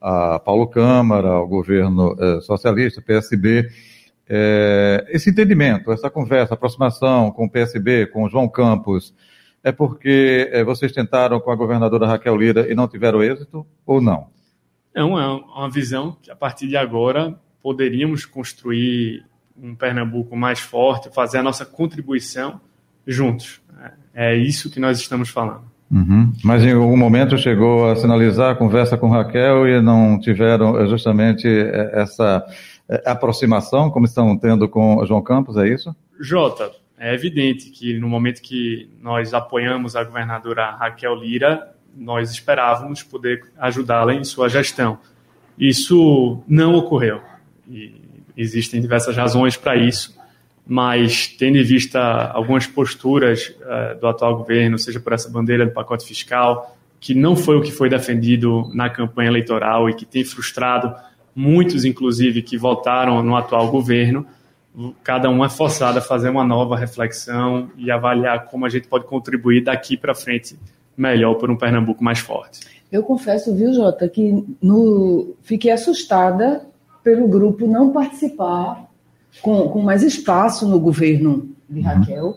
a 0.00 0.38
Paulo 0.38 0.66
Câmara, 0.66 1.28
ao 1.28 1.46
governo 1.46 2.16
é, 2.18 2.40
socialista, 2.40 3.02
PSB. 3.02 3.68
esse 5.08 5.30
entendimento, 5.30 5.92
essa 5.92 6.08
conversa, 6.08 6.54
aproximação 6.54 7.30
com 7.30 7.44
o 7.44 7.50
PSB, 7.50 8.06
com 8.06 8.24
o 8.24 8.28
João 8.28 8.48
Campos, 8.48 9.12
é 9.64 9.70
porque 9.70 10.48
é, 10.52 10.64
vocês 10.64 10.92
tentaram 10.92 11.40
com 11.40 11.50
a 11.50 11.56
governadora 11.56 12.06
Raquel 12.06 12.36
Lira 12.36 12.70
e 12.70 12.74
não 12.74 12.88
tiveram 12.88 13.22
êxito 13.22 13.66
ou 13.86 14.00
não? 14.00 14.26
Não, 14.94 15.18
é 15.18 15.26
uma 15.26 15.70
visão 15.70 16.16
que 16.20 16.30
a 16.30 16.36
partir 16.36 16.68
de 16.68 16.76
agora 16.76 17.34
poderíamos 17.62 18.26
construir 18.26 19.24
um 19.56 19.74
Pernambuco 19.74 20.36
mais 20.36 20.58
forte, 20.58 21.14
fazer 21.14 21.38
a 21.38 21.42
nossa 21.42 21.64
contribuição 21.64 22.60
juntos. 23.06 23.60
É, 24.14 24.32
é 24.32 24.36
isso 24.36 24.70
que 24.70 24.80
nós 24.80 24.98
estamos 24.98 25.28
falando. 25.28 25.70
Uhum. 25.90 26.32
Mas 26.42 26.62
em 26.64 26.72
algum 26.72 26.96
momento 26.96 27.36
chegou 27.36 27.90
a 27.90 27.96
sinalizar 27.96 28.52
a 28.52 28.54
conversa 28.56 28.96
com 28.96 29.08
Raquel 29.08 29.68
e 29.68 29.80
não 29.80 30.18
tiveram 30.18 30.78
é, 30.78 30.86
justamente 30.86 31.46
é, 31.46 32.00
essa 32.00 32.44
aproximação 33.06 33.90
como 33.90 34.06
estão 34.06 34.36
tendo 34.36 34.68
com 34.68 35.04
João 35.06 35.22
Campos, 35.22 35.56
é 35.56 35.68
isso? 35.68 35.94
Jota, 36.20 36.70
é 37.02 37.12
evidente 37.12 37.68
que 37.70 37.98
no 37.98 38.08
momento 38.08 38.40
que 38.40 38.88
nós 39.02 39.34
apoiamos 39.34 39.96
a 39.96 40.04
governadora 40.04 40.70
Raquel 40.70 41.16
Lira, 41.16 41.74
nós 41.96 42.30
esperávamos 42.30 43.02
poder 43.02 43.42
ajudá-la 43.58 44.14
em 44.14 44.22
sua 44.22 44.48
gestão. 44.48 45.00
Isso 45.58 46.40
não 46.46 46.76
ocorreu. 46.76 47.20
E 47.68 48.00
existem 48.36 48.80
diversas 48.80 49.16
razões 49.16 49.56
para 49.56 49.74
isso, 49.74 50.16
mas 50.64 51.26
tendo 51.26 51.58
em 51.58 51.64
vista 51.64 52.00
algumas 52.28 52.68
posturas 52.68 53.48
uh, 53.48 53.98
do 54.00 54.06
atual 54.06 54.36
governo, 54.36 54.78
seja 54.78 55.00
por 55.00 55.12
essa 55.12 55.28
bandeira 55.28 55.66
do 55.66 55.72
pacote 55.72 56.06
fiscal, 56.06 56.78
que 57.00 57.16
não 57.16 57.34
foi 57.34 57.56
o 57.56 57.62
que 57.62 57.72
foi 57.72 57.88
defendido 57.88 58.70
na 58.72 58.88
campanha 58.88 59.28
eleitoral 59.28 59.90
e 59.90 59.94
que 59.94 60.06
tem 60.06 60.24
frustrado 60.24 60.94
muitos, 61.34 61.84
inclusive, 61.84 62.42
que 62.42 62.56
votaram 62.56 63.24
no 63.24 63.34
atual 63.34 63.72
governo, 63.72 64.24
cada 65.02 65.28
um 65.28 65.44
é 65.44 65.48
forçado 65.48 65.98
a 65.98 66.02
fazer 66.02 66.30
uma 66.30 66.44
nova 66.44 66.76
reflexão 66.76 67.70
e 67.76 67.90
avaliar 67.90 68.46
como 68.46 68.64
a 68.64 68.68
gente 68.68 68.88
pode 68.88 69.06
contribuir 69.06 69.62
daqui 69.62 69.96
para 69.96 70.14
frente 70.14 70.56
melhor 70.96 71.34
por 71.34 71.50
um 71.50 71.56
Pernambuco 71.56 72.02
mais 72.02 72.18
forte. 72.18 72.60
Eu 72.90 73.02
confesso, 73.02 73.54
viu, 73.54 73.72
Jota, 73.72 74.08
que 74.08 74.44
no... 74.62 75.34
fiquei 75.42 75.70
assustada 75.70 76.66
pelo 77.02 77.26
grupo 77.26 77.66
não 77.66 77.90
participar 77.90 78.86
com, 79.40 79.68
com 79.68 79.80
mais 79.80 80.02
espaço 80.02 80.68
no 80.68 80.78
governo 80.78 81.50
de 81.68 81.80
uhum. 81.80 81.86
Raquel, 81.86 82.36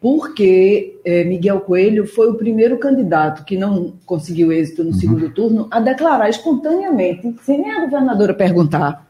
porque 0.00 1.00
é, 1.04 1.24
Miguel 1.24 1.60
Coelho 1.60 2.06
foi 2.06 2.30
o 2.30 2.34
primeiro 2.34 2.78
candidato 2.78 3.44
que 3.44 3.56
não 3.56 3.94
conseguiu 4.04 4.52
êxito 4.52 4.84
no 4.84 4.90
uhum. 4.90 4.96
segundo 4.96 5.30
turno 5.30 5.66
a 5.70 5.80
declarar 5.80 6.28
espontaneamente, 6.28 7.34
sem 7.42 7.60
nem 7.60 7.72
a 7.72 7.80
governadora 7.80 8.34
perguntar, 8.34 9.06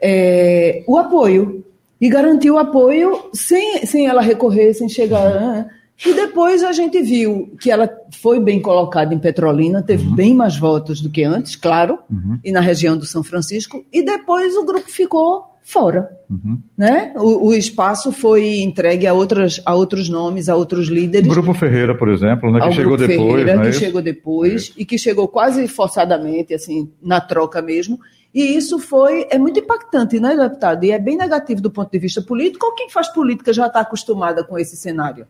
é, 0.00 0.84
o 0.86 0.96
apoio. 0.96 1.64
E 2.02 2.08
garantiu 2.08 2.54
o 2.54 2.58
apoio 2.58 3.30
sem, 3.32 3.86
sem 3.86 4.08
ela 4.08 4.20
recorrer, 4.20 4.74
sem 4.74 4.88
chegar. 4.88 5.68
E 6.04 6.12
depois 6.12 6.64
a 6.64 6.72
gente 6.72 7.00
viu 7.00 7.54
que 7.60 7.70
ela 7.70 7.88
foi 8.20 8.40
bem 8.40 8.60
colocada 8.60 9.14
em 9.14 9.20
Petrolina, 9.20 9.80
teve 9.80 10.08
uhum. 10.08 10.14
bem 10.16 10.34
mais 10.34 10.56
votos 10.56 11.00
do 11.00 11.08
que 11.08 11.22
antes, 11.22 11.54
claro, 11.54 12.00
uhum. 12.10 12.40
e 12.44 12.50
na 12.50 12.58
região 12.58 12.98
do 12.98 13.06
São 13.06 13.22
Francisco, 13.22 13.84
e 13.92 14.02
depois 14.02 14.56
o 14.56 14.64
grupo 14.64 14.90
ficou 14.90 15.44
fora. 15.62 16.10
Uhum. 16.28 16.58
Né? 16.76 17.12
O, 17.14 17.50
o, 17.50 17.54
espaço 17.54 18.10
foi 18.10 18.62
entregue 18.62 19.06
a, 19.06 19.14
outras, 19.14 19.62
a 19.64 19.72
outros 19.72 20.08
nomes, 20.08 20.48
a 20.48 20.56
outros 20.56 20.88
líderes. 20.88 21.28
O 21.28 21.30
Grupo 21.30 21.54
Ferreira, 21.54 21.96
por 21.96 22.08
exemplo, 22.08 22.50
né, 22.50 22.60
que 22.66 22.72
chegou 22.72 22.96
depois. 22.96 23.18
Ferreira, 23.18 23.60
que 23.60 23.68
é 23.68 23.72
chegou 23.72 24.02
depois 24.02 24.72
é. 24.76 24.82
e 24.82 24.84
que 24.84 24.98
chegou 24.98 25.28
quase 25.28 25.68
forçadamente, 25.68 26.52
assim, 26.52 26.90
na 27.00 27.20
troca 27.20 27.62
mesmo. 27.62 28.00
E 28.34 28.56
isso 28.56 28.78
foi 28.78 29.26
é 29.30 29.38
muito 29.38 29.60
impactante, 29.60 30.18
né, 30.18 30.34
deputado? 30.34 30.84
E 30.84 30.90
é 30.90 30.98
bem 30.98 31.16
negativo 31.16 31.60
do 31.60 31.70
ponto 31.70 31.90
de 31.90 31.98
vista 31.98 32.22
político. 32.22 32.66
Ou 32.66 32.74
quem 32.74 32.88
faz 32.88 33.08
política 33.08 33.52
já 33.52 33.66
está 33.66 33.80
acostumada 33.80 34.42
com 34.42 34.58
esse 34.58 34.76
cenário? 34.76 35.26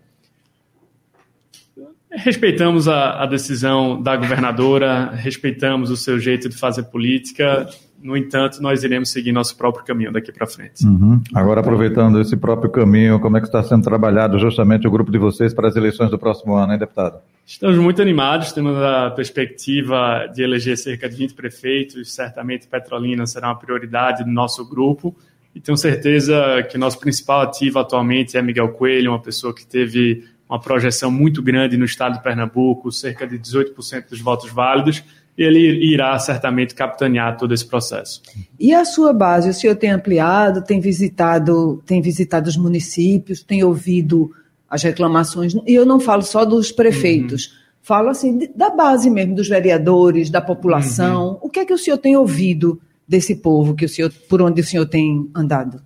Respeitamos 2.15 2.89
a, 2.89 3.23
a, 3.23 3.27
decisão 3.27 4.01
da 4.01 4.15
governadora, 4.17 5.11
respeitamos 5.15 5.91
o 5.91 5.97
seu 5.97 6.21
jeito 6.21 6.47
de 6.47 6.57
fazer 6.57 6.85
política. 6.85 7.67
No 8.03 8.17
entanto, 8.17 8.61
nós 8.61 8.83
iremos 8.83 9.11
seguir 9.11 9.31
nosso 9.31 9.57
próprio 9.57 9.85
caminho 9.85 10.13
daqui 10.13 10.33
para 10.33 10.47
frente. 10.47 10.85
Uhum. 10.85 11.23
Agora, 11.33 11.61
aproveitando 11.61 12.21
esse 12.21 12.37
próprio 12.37 12.71
caminho, 12.71 13.21
como 13.21 13.37
é 13.37 13.41
que 13.41 13.47
está 13.47 13.63
sendo 13.63 13.85
trabalhado 13.85 14.39
justamente 14.39 14.89
o 14.89 14.91
grupo 14.91 15.13
de 15.13 15.19
vocês 15.19 15.55
para 15.55 15.69
as 15.69 15.77
eleições 15.77 16.11
do 16.11 16.19
próximo 16.19 16.55
ano, 16.55 16.73
hein, 16.73 16.79
deputado? 16.79 17.21
Estamos 17.47 17.77
muito 17.79 18.03
animados, 18.03 18.53
temos 18.53 18.77
a 18.77 19.11
perspectiva 19.11 20.27
de 20.35 20.43
eleger 20.43 20.77
cerca 20.77 21.09
de 21.09 21.17
20 21.17 21.35
prefeitos. 21.35 22.13
Certamente, 22.13 22.67
Petrolina 22.67 23.25
será 23.27 23.49
uma 23.49 23.59
prioridade 23.59 24.25
do 24.25 24.31
nosso 24.31 24.69
grupo. 24.69 25.15
E 25.55 25.61
tenho 25.61 25.77
certeza 25.77 26.63
que 26.69 26.77
o 26.77 26.81
nosso 26.81 26.99
principal 26.99 27.43
ativo 27.43 27.79
atualmente 27.79 28.37
é 28.37 28.43
Miguel 28.43 28.71
Coelho, 28.71 29.13
uma 29.13 29.21
pessoa 29.21 29.55
que 29.55 29.67
teve 29.67 30.25
uma 30.49 30.61
projeção 30.61 31.11
muito 31.11 31.43
grande 31.43 31.77
no 31.77 31.85
estado 31.85 32.15
de 32.15 32.23
Pernambuco, 32.23 32.91
cerca 32.93 33.27
de 33.27 33.39
18% 33.39 34.11
dos 34.11 34.21
votos 34.21 34.51
válidos, 34.51 35.03
ele 35.37 35.59
irá 35.85 36.19
certamente 36.19 36.75
capitanear 36.75 37.37
todo 37.37 37.55
esse 37.55 37.67
processo. 37.67 38.21
E 38.59 38.75
a 38.75 38.85
sua 38.85 39.13
base, 39.13 39.49
o 39.49 39.55
senhor 39.55 39.77
tem 39.77 39.91
ampliado, 39.91 40.63
tem 40.63 40.81
visitado, 40.81 41.83
tem 41.87 42.03
visitado 42.03 42.49
os 42.49 42.57
municípios, 42.57 43.43
tem 43.43 43.65
ouvido 43.65 44.31
as 44.69 44.83
reclamações, 44.83 45.55
e 45.67 45.75
eu 45.75 45.85
não 45.85 46.01
falo 46.01 46.23
só 46.23 46.45
dos 46.45 46.73
prefeitos, 46.73 47.47
uhum. 47.47 47.53
falo 47.83 48.09
assim 48.09 48.49
da 48.57 48.71
base 48.71 49.11
mesmo, 49.11 49.35
dos 49.35 49.49
vereadores, 49.49 50.31
da 50.31 50.41
população. 50.41 51.33
Uhum. 51.33 51.39
O 51.43 51.51
que 51.51 51.61
é 51.61 51.65
que 51.65 51.75
o 51.75 51.79
senhor 51.79 51.99
tem 51.99 52.17
ouvido 52.17 52.81
desse 53.07 53.37
povo 53.37 53.75
que 53.75 53.85
o 53.85 53.89
senhor, 53.89 54.11
por 54.29 54.41
onde 54.41 54.63
o 54.63 54.65
senhor 54.65 54.87
tem 54.87 55.29
andado? 55.35 55.83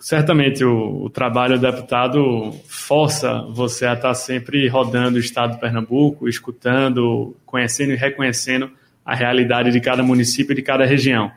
Certamente 0.00 0.64
o, 0.64 1.04
o, 1.04 1.10
trabalho 1.10 1.58
do 1.58 1.70
deputado 1.70 2.52
força 2.66 3.42
você 3.50 3.86
a 3.86 3.92
estar 3.92 4.14
sempre 4.14 4.66
rodando 4.66 5.16
o 5.16 5.20
estado 5.20 5.52
de 5.52 5.60
Pernambuco, 5.60 6.26
escutando, 6.28 7.36
conhecendo 7.44 7.92
e 7.92 7.96
reconhecendo 7.96 8.70
a 9.04 9.14
realidade 9.14 9.70
de 9.70 9.80
cada 9.80 10.02
município 10.02 10.52
e 10.52 10.56
de 10.56 10.62
cada 10.62 10.84
região. 10.84 11.30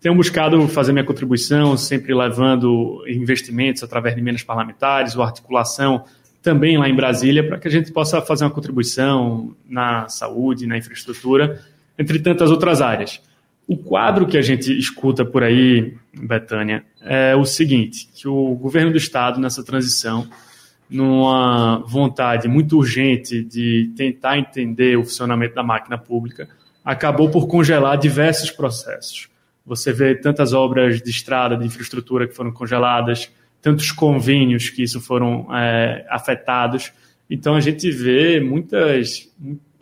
Tenho 0.00 0.14
buscado 0.14 0.66
fazer 0.68 0.92
minha 0.92 1.04
contribuição, 1.04 1.76
sempre 1.76 2.14
levando 2.14 3.04
investimentos 3.08 3.82
através 3.82 4.14
de 4.14 4.20
emendas 4.20 4.42
parlamentares 4.42 5.16
ou 5.16 5.22
articulação 5.22 6.04
também 6.42 6.78
lá 6.78 6.88
em 6.88 6.94
Brasília, 6.94 7.46
para 7.46 7.58
que 7.58 7.68
a 7.68 7.70
gente 7.70 7.92
possa 7.92 8.20
fazer 8.22 8.44
uma 8.44 8.50
contribuição 8.50 9.56
na 9.68 10.08
saúde, 10.08 10.66
na 10.66 10.78
infraestrutura, 10.78 11.60
entre 11.98 12.20
tantas 12.20 12.50
outras 12.50 12.80
áreas. 12.80 13.20
O 13.68 13.76
quadro 13.76 14.26
que 14.26 14.38
a 14.38 14.40
gente 14.40 14.76
escuta 14.78 15.26
por 15.26 15.44
aí, 15.44 15.94
Betânia, 16.18 16.86
é 17.02 17.36
o 17.36 17.44
seguinte: 17.44 18.08
que 18.14 18.26
o 18.26 18.54
governo 18.54 18.90
do 18.90 18.96
Estado, 18.96 19.38
nessa 19.38 19.62
transição, 19.62 20.26
numa 20.88 21.84
vontade 21.86 22.48
muito 22.48 22.78
urgente 22.78 23.44
de 23.44 23.92
tentar 23.94 24.38
entender 24.38 24.96
o 24.96 25.04
funcionamento 25.04 25.54
da 25.54 25.62
máquina 25.62 25.98
pública, 25.98 26.48
acabou 26.82 27.30
por 27.30 27.46
congelar 27.46 27.98
diversos 27.98 28.50
processos. 28.50 29.28
Você 29.66 29.92
vê 29.92 30.14
tantas 30.14 30.54
obras 30.54 31.02
de 31.02 31.10
estrada, 31.10 31.54
de 31.54 31.66
infraestrutura 31.66 32.26
que 32.26 32.34
foram 32.34 32.50
congeladas, 32.50 33.30
tantos 33.60 33.92
convênios 33.92 34.70
que 34.70 34.82
isso 34.82 34.98
foram 34.98 35.46
é, 35.54 36.06
afetados. 36.08 36.90
Então 37.28 37.54
a 37.54 37.60
gente 37.60 37.90
vê 37.90 38.40
muitas 38.40 39.30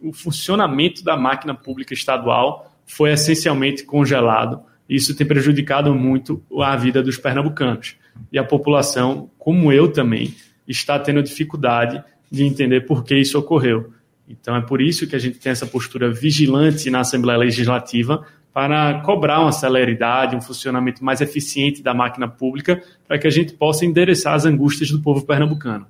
o 0.03 0.13
funcionamento 0.13 1.05
da 1.05 1.17
máquina 1.17 1.55
pública 1.55 1.95
estadual 1.95 2.76
foi 2.87 3.13
essencialmente 3.13 3.85
congelado. 3.85 4.61
Isso 4.89 5.17
tem 5.17 5.27
prejudicado 5.27 5.95
muito 5.95 6.43
a 6.61 6.77
vida 6.77 7.03
dos 7.03 7.19
pernambucanos. 7.19 7.97
E 8.33 8.39
a 8.39 8.45
população, 8.45 9.29
como 9.39 9.73
eu 9.73 9.91
também, 9.93 10.35
está 10.67 10.99
tendo 10.99 11.23
dificuldade 11.23 12.03
de 12.31 12.45
entender 12.45 12.87
por 12.87 13.05
que 13.05 13.17
isso 13.17 13.39
ocorreu. 13.39 13.93
Então 14.29 14.57
é 14.57 14.61
por 14.61 14.81
isso 14.81 15.07
que 15.07 15.15
a 15.15 15.19
gente 15.19 15.39
tem 15.39 15.53
essa 15.53 15.67
postura 15.67 16.11
vigilante 16.11 16.91
na 16.91 17.01
Assembleia 17.01 17.39
Legislativa 17.39 18.25
para 18.53 19.01
cobrar 19.03 19.41
uma 19.41 19.53
celeridade, 19.53 20.35
um 20.35 20.41
funcionamento 20.41 21.05
mais 21.05 21.21
eficiente 21.21 21.83
da 21.83 21.93
máquina 21.93 22.27
pública, 22.27 22.83
para 23.07 23.19
que 23.19 23.27
a 23.27 23.31
gente 23.31 23.53
possa 23.53 23.85
endereçar 23.85 24.33
as 24.35 24.47
angústias 24.47 24.91
do 24.91 25.01
povo 25.01 25.27
pernambucano. 25.27 25.87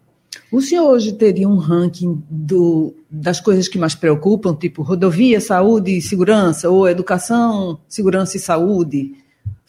O 0.51 0.61
senhor 0.61 0.89
hoje 0.91 1.13
teria 1.13 1.49
um 1.49 1.57
ranking 1.57 2.23
do, 2.31 2.95
das 3.11 3.41
coisas 3.41 3.69
que 3.69 3.79
mais 3.79 3.95
preocupam, 3.95 4.55
tipo 4.55 4.83
rodovia, 4.83 5.41
saúde 5.41 5.99
e 5.99 6.01
segurança, 6.03 6.71
ou 6.71 6.89
educação, 6.89 7.81
segurança 7.89 8.37
e 8.37 8.41
saúde? 8.41 9.15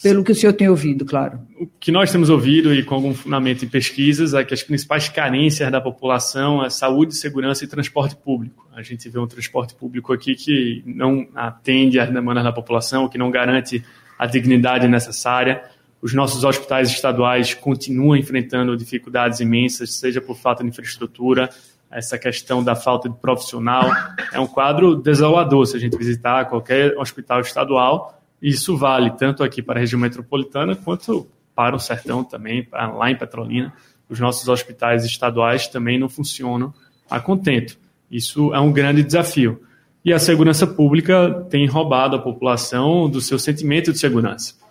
Pelo 0.02 0.24
que 0.24 0.32
o 0.32 0.36
senhor 0.36 0.54
tem 0.54 0.70
ouvido, 0.70 1.04
claro. 1.04 1.40
O 1.60 1.68
que 1.80 1.92
nós 1.92 2.12
temos 2.12 2.30
ouvido, 2.30 2.72
e 2.72 2.84
com 2.84 2.94
algum 2.94 3.16
fundamento 3.16 3.66
em 3.66 3.68
pesquisas, 3.68 4.36
é 4.36 4.44
que 4.44 4.54
as 4.54 4.62
principais 4.62 5.10
carências 5.10 5.72
da 5.72 5.82
população 5.82 6.64
é 6.64 6.70
saúde, 6.70 7.16
segurança 7.16 7.64
e 7.64 7.68
transporte 7.68 8.16
público. 8.16 8.68
A 8.76 8.84
gente 8.84 9.10
vê 9.10 9.18
um 9.18 9.26
transporte 9.26 9.74
público 9.74 10.14
aqui 10.14 10.36
que 10.36 10.84
não 10.86 11.28
atende 11.34 12.00
às 12.00 12.12
demandas 12.12 12.44
da 12.44 12.52
população, 12.52 13.10
que 13.10 13.18
não 13.18 13.32
garante 13.32 13.84
a 14.20 14.28
dignidade 14.28 14.88
necessária 14.88 15.64
os 16.02 16.14
nossos 16.14 16.44
hospitais 16.44 16.90
estaduais 16.90 17.54
continuam 17.54 18.16
enfrentando 18.16 18.78
dificuldades 18.78 19.40
imensas, 19.40 19.96
seja 19.96 20.22
por 20.22 20.38
falta 20.38 20.64
de 20.64 20.70
infraestrutura, 20.70 21.50
essa 21.90 22.18
questão 22.18 22.64
da 22.64 22.76
falta 22.76 23.10
de 23.10 23.16
profissional. 23.16 23.90
É 24.32 24.40
um 24.40 24.48
quadro 24.48 24.96
desolador 24.96 25.66
se 25.66 25.76
a 25.76 25.80
gente 25.80 25.98
visitar 25.98 26.46
qualquer 26.46 26.96
hospital 26.98 27.42
estadual. 27.42 28.22
Isso 28.42 28.78
vale 28.78 29.12
tanto 29.12 29.44
aqui 29.44 29.62
para 29.62 29.80
a 29.80 29.82
região 29.82 30.00
metropolitana 30.00 30.76
quanto 30.76 31.28
para 31.56 31.76
o 31.76 31.80
sertão 31.80 32.24
também, 32.24 32.68
lá 32.72 33.10
em 33.10 33.16
Petrolina. 33.16 33.74
Os 34.08 34.20
nossos 34.20 34.48
hospitais 34.48 35.04
estaduais 35.04 35.68
também 35.68 35.98
não 35.98 36.08
funcionam 36.08 36.74
a 37.10 37.20
contento. 37.20 37.80
Isso 38.12 38.54
é 38.54 38.60
um 38.60 38.72
grande 38.72 39.02
desafio. 39.02 39.62
E 40.06 40.14
a 40.14 40.20
segurança 40.20 40.68
pública 40.68 41.46
tem 41.50 41.66
roubado 41.66 42.16
a 42.16 42.20
população 42.20 43.10
do 43.10 43.20
seu 43.20 43.40
sentimento 43.40 43.92
de 43.92 43.98
segurança 43.98 44.67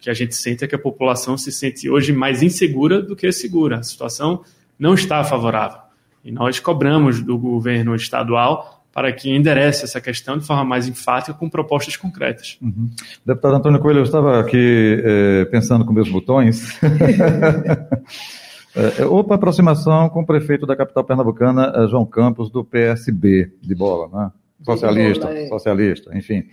que 0.00 0.10
a 0.10 0.14
gente 0.14 0.34
sente 0.34 0.64
é 0.64 0.68
que 0.68 0.74
a 0.74 0.78
população 0.78 1.36
se 1.36 1.50
sente 1.50 1.88
hoje 1.88 2.12
mais 2.12 2.42
insegura 2.42 3.02
do 3.02 3.16
que 3.16 3.30
segura. 3.32 3.78
A 3.78 3.82
situação 3.82 4.42
não 4.78 4.94
está 4.94 5.22
favorável. 5.24 5.80
E 6.24 6.30
nós 6.30 6.60
cobramos 6.60 7.22
do 7.22 7.38
governo 7.38 7.94
estadual 7.94 8.78
para 8.92 9.12
que 9.12 9.30
enderece 9.30 9.84
essa 9.84 10.00
questão 10.00 10.36
de 10.36 10.44
forma 10.44 10.64
mais 10.64 10.88
enfática 10.88 11.32
com 11.32 11.48
propostas 11.48 11.96
concretas. 11.96 12.58
Uhum. 12.60 12.90
Deputado 13.24 13.54
Antônio 13.54 13.80
Coelho, 13.80 14.00
eu 14.00 14.04
estava 14.04 14.40
aqui 14.40 15.00
é, 15.04 15.44
pensando 15.44 15.84
com 15.84 15.92
meus 15.92 16.08
botões. 16.08 16.76
é, 18.74 19.04
houve 19.04 19.32
aproximação 19.32 20.08
com 20.08 20.22
o 20.22 20.26
prefeito 20.26 20.66
da 20.66 20.74
capital 20.74 21.04
pernambucana, 21.04 21.86
João 21.88 22.04
Campos, 22.04 22.50
do 22.50 22.64
PSB, 22.64 23.52
de 23.62 23.74
bola, 23.74 24.08
né? 24.12 24.32
Socialista, 24.64 25.26
bola, 25.26 25.38
é. 25.38 25.46
socialista, 25.46 26.18
enfim. 26.18 26.44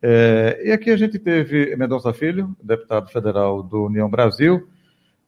É, 0.00 0.60
e 0.64 0.72
aqui 0.72 0.90
a 0.90 0.96
gente 0.96 1.18
teve 1.18 1.74
Mendonça 1.76 2.12
Filho, 2.12 2.56
deputado 2.62 3.10
federal 3.10 3.62
do 3.62 3.86
União 3.86 4.08
Brasil, 4.08 4.68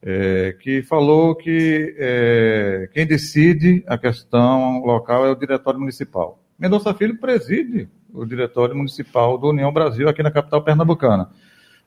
é, 0.02 0.56
que 0.61 0.83
falou 0.83 1.35
que 1.35 1.94
é, 1.98 2.88
quem 2.92 3.06
decide 3.06 3.85
a 3.87 3.98
questão 3.98 4.80
local 4.85 5.26
é 5.26 5.30
o 5.30 5.35
diretório 5.35 5.78
municipal. 5.78 6.42
Mendonça 6.59 6.94
Filho 6.94 7.18
preside 7.18 7.88
o 8.12 8.24
Diretório 8.24 8.76
Municipal 8.76 9.38
do 9.38 9.48
União 9.48 9.72
Brasil 9.72 10.09
aqui 10.09 10.22
na 10.22 10.30
capital 10.30 10.62
pernambucana. 10.62 11.30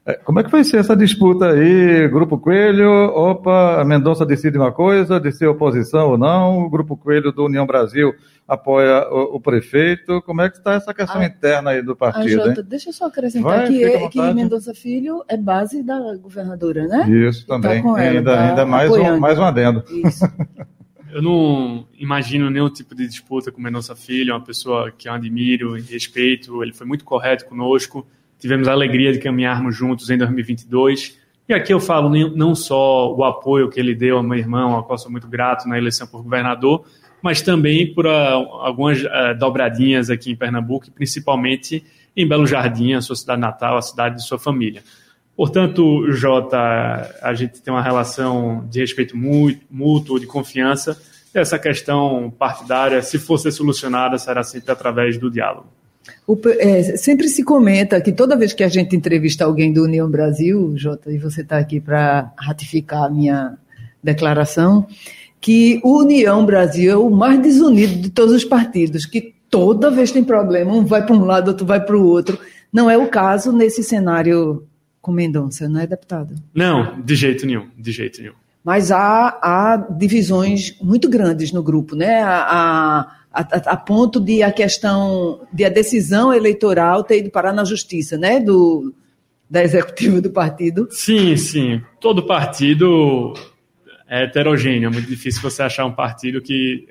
É, 0.05 0.15
como 0.15 0.39
é 0.39 0.43
que 0.43 0.51
vai 0.51 0.63
ser 0.65 0.77
essa 0.77 0.97
disputa 0.97 1.51
aí? 1.51 2.09
Grupo 2.09 2.37
Coelho, 2.37 2.89
opa, 2.89 3.83
Mendonça 3.85 4.25
decide 4.25 4.57
uma 4.57 4.71
coisa, 4.71 5.17
de 5.17 5.31
ser 5.31 5.47
oposição 5.47 6.09
ou 6.09 6.17
não, 6.17 6.59
o 6.59 6.69
Grupo 6.69 6.97
Coelho 6.97 7.31
do 7.31 7.45
União 7.45 7.65
Brasil 7.65 8.13
apoia 8.45 9.07
o, 9.09 9.37
o 9.37 9.39
prefeito. 9.39 10.21
Como 10.23 10.41
é 10.41 10.49
que 10.49 10.57
está 10.57 10.73
essa 10.73 10.93
questão 10.93 11.21
ah, 11.21 11.25
interna 11.25 11.71
aí 11.71 11.81
do 11.81 11.95
partido? 11.95 12.29
Jota, 12.29 12.61
deixa 12.61 12.89
eu 12.89 12.93
só 12.93 13.05
acrescentar 13.05 13.59
vai, 13.59 13.67
que, 13.67 13.83
é, 13.83 14.09
que 14.09 14.33
Mendonça 14.33 14.73
Filho 14.73 15.23
é 15.27 15.37
base 15.37 15.81
da 15.81 16.15
governadora, 16.17 16.85
né? 16.85 17.09
Isso 17.09 17.47
tá 17.47 17.55
também, 17.55 17.81
tá 17.81 17.89
ela, 17.89 18.17
ainda, 18.17 18.35
tá 18.35 18.49
ainda 18.49 18.65
mais, 18.65 18.91
um, 18.91 19.19
mais 19.19 19.39
um 19.39 19.43
adendo. 19.43 19.83
Isso. 19.89 20.25
eu 21.13 21.21
não 21.21 21.87
imagino 21.97 22.49
nenhum 22.49 22.69
tipo 22.69 22.93
de 22.95 23.07
disputa 23.07 23.51
com 23.51 23.61
Mendonça 23.61 23.95
Filho, 23.95 24.31
é 24.31 24.33
uma 24.33 24.43
pessoa 24.43 24.91
que 24.91 25.07
eu 25.07 25.13
admiro 25.13 25.77
e 25.77 25.81
respeito, 25.81 26.61
ele 26.61 26.73
foi 26.73 26.85
muito 26.85 27.05
correto 27.05 27.45
conosco, 27.45 28.05
tivemos 28.43 28.67
a 28.67 28.73
alegria 28.73 29.13
de 29.13 29.19
caminharmos 29.19 29.73
juntos 29.73 30.09
em 30.09 30.17
2022. 30.17 31.17
E 31.47 31.53
aqui 31.53 31.73
eu 31.73 31.79
falo 31.79 32.09
não 32.35 32.53
só 32.53 33.15
o 33.15 33.23
apoio 33.23 33.69
que 33.69 33.79
ele 33.79 33.95
deu 33.95 34.17
ao 34.17 34.23
meu 34.23 34.37
irmão, 34.37 34.73
ao 34.73 34.83
qual 34.83 34.97
sou 34.97 35.09
muito 35.09 35.29
grato 35.29 35.65
na 35.65 35.77
eleição 35.77 36.05
por 36.05 36.21
governador, 36.21 36.83
mas 37.21 37.41
também 37.41 37.93
por 37.93 38.05
uh, 38.05 38.09
algumas 38.09 39.01
uh, 39.01 39.07
dobradinhas 39.39 40.09
aqui 40.09 40.29
em 40.29 40.35
Pernambuco, 40.35 40.91
principalmente 40.91 41.85
em 42.17 42.27
Belo 42.27 42.45
Jardim, 42.45 42.91
a 42.91 43.01
sua 43.01 43.15
cidade 43.15 43.39
natal, 43.39 43.77
a 43.77 43.81
cidade 43.81 44.17
de 44.17 44.27
sua 44.27 44.37
família. 44.37 44.83
Portanto, 45.37 46.11
Jota, 46.11 46.57
a 47.21 47.33
gente 47.33 47.61
tem 47.61 47.73
uma 47.73 47.81
relação 47.81 48.67
de 48.69 48.81
respeito 48.81 49.15
mútuo, 49.15 50.19
de 50.19 50.27
confiança, 50.27 51.01
e 51.33 51.39
essa 51.39 51.57
questão 51.57 52.29
partidária, 52.37 53.01
se 53.01 53.17
for 53.17 53.37
ser 53.37 53.53
solucionada, 53.53 54.17
será 54.17 54.43
sempre 54.43 54.69
através 54.69 55.17
do 55.17 55.31
diálogo. 55.31 55.69
O, 56.27 56.37
é, 56.47 56.97
sempre 56.97 57.27
se 57.27 57.43
comenta 57.43 57.99
que 58.01 58.11
toda 58.11 58.35
vez 58.35 58.53
que 58.53 58.63
a 58.63 58.69
gente 58.69 58.95
entrevista 58.95 59.45
alguém 59.45 59.71
do 59.71 59.83
União 59.83 60.09
Brasil, 60.09 60.73
Jota, 60.75 61.11
e 61.11 61.17
você 61.17 61.41
está 61.41 61.57
aqui 61.57 61.79
para 61.79 62.31
ratificar 62.37 63.03
a 63.03 63.09
minha 63.09 63.57
declaração, 64.01 64.87
que 65.39 65.81
o 65.83 65.99
União 65.99 66.45
Brasil 66.45 66.91
é 66.91 66.97
o 66.97 67.09
mais 67.09 67.41
desunido 67.41 67.95
de 67.95 68.09
todos 68.09 68.33
os 68.33 68.45
partidos, 68.45 69.05
que 69.05 69.33
toda 69.49 69.91
vez 69.91 70.11
tem 70.11 70.23
problema, 70.23 70.73
um 70.73 70.85
vai 70.85 71.05
para 71.05 71.15
um 71.15 71.25
lado, 71.25 71.49
outro 71.49 71.65
vai 71.65 71.83
para 71.83 71.97
o 71.97 72.05
outro. 72.05 72.39
Não 72.71 72.89
é 72.89 72.97
o 72.97 73.07
caso 73.07 73.51
nesse 73.51 73.83
cenário 73.83 74.65
com 75.01 75.11
Mendonça, 75.11 75.67
não 75.67 75.81
é, 75.81 75.85
deputado? 75.85 76.33
Não, 76.55 77.01
de 77.01 77.15
jeito 77.15 77.45
nenhum, 77.45 77.67
de 77.77 77.91
jeito 77.91 78.21
nenhum. 78.21 78.33
Mas 78.63 78.89
há, 78.89 79.37
há 79.41 79.75
divisões 79.75 80.77
muito 80.81 81.09
grandes 81.09 81.51
no 81.51 81.61
grupo, 81.61 81.95
né? 81.95 82.23
A, 83.33 83.41
a, 83.41 83.77
ponto 83.77 84.21
de 84.21 84.43
a 84.43 84.51
questão 84.51 85.41
de 85.51 85.65
a 85.65 85.69
decisão 85.69 86.31
eleitoral 86.31 87.03
ter 87.03 87.17
ido 87.17 87.31
parar 87.31 87.51
na 87.51 87.65
justiça, 87.65 88.15
né? 88.15 88.39
Do, 88.39 88.93
da 89.49 89.63
executiva 89.63 90.21
do 90.21 90.29
partido. 90.29 90.87
Sim, 90.91 91.35
sim. 91.35 91.81
Todo 91.99 92.27
partido 92.27 93.33
é 94.07 94.25
heterogêneo. 94.25 94.87
É 94.87 94.91
muito 94.91 95.07
difícil 95.07 95.41
você 95.41 95.63
achar 95.63 95.85
um 95.85 95.91
partido 95.91 96.41
que 96.41 96.87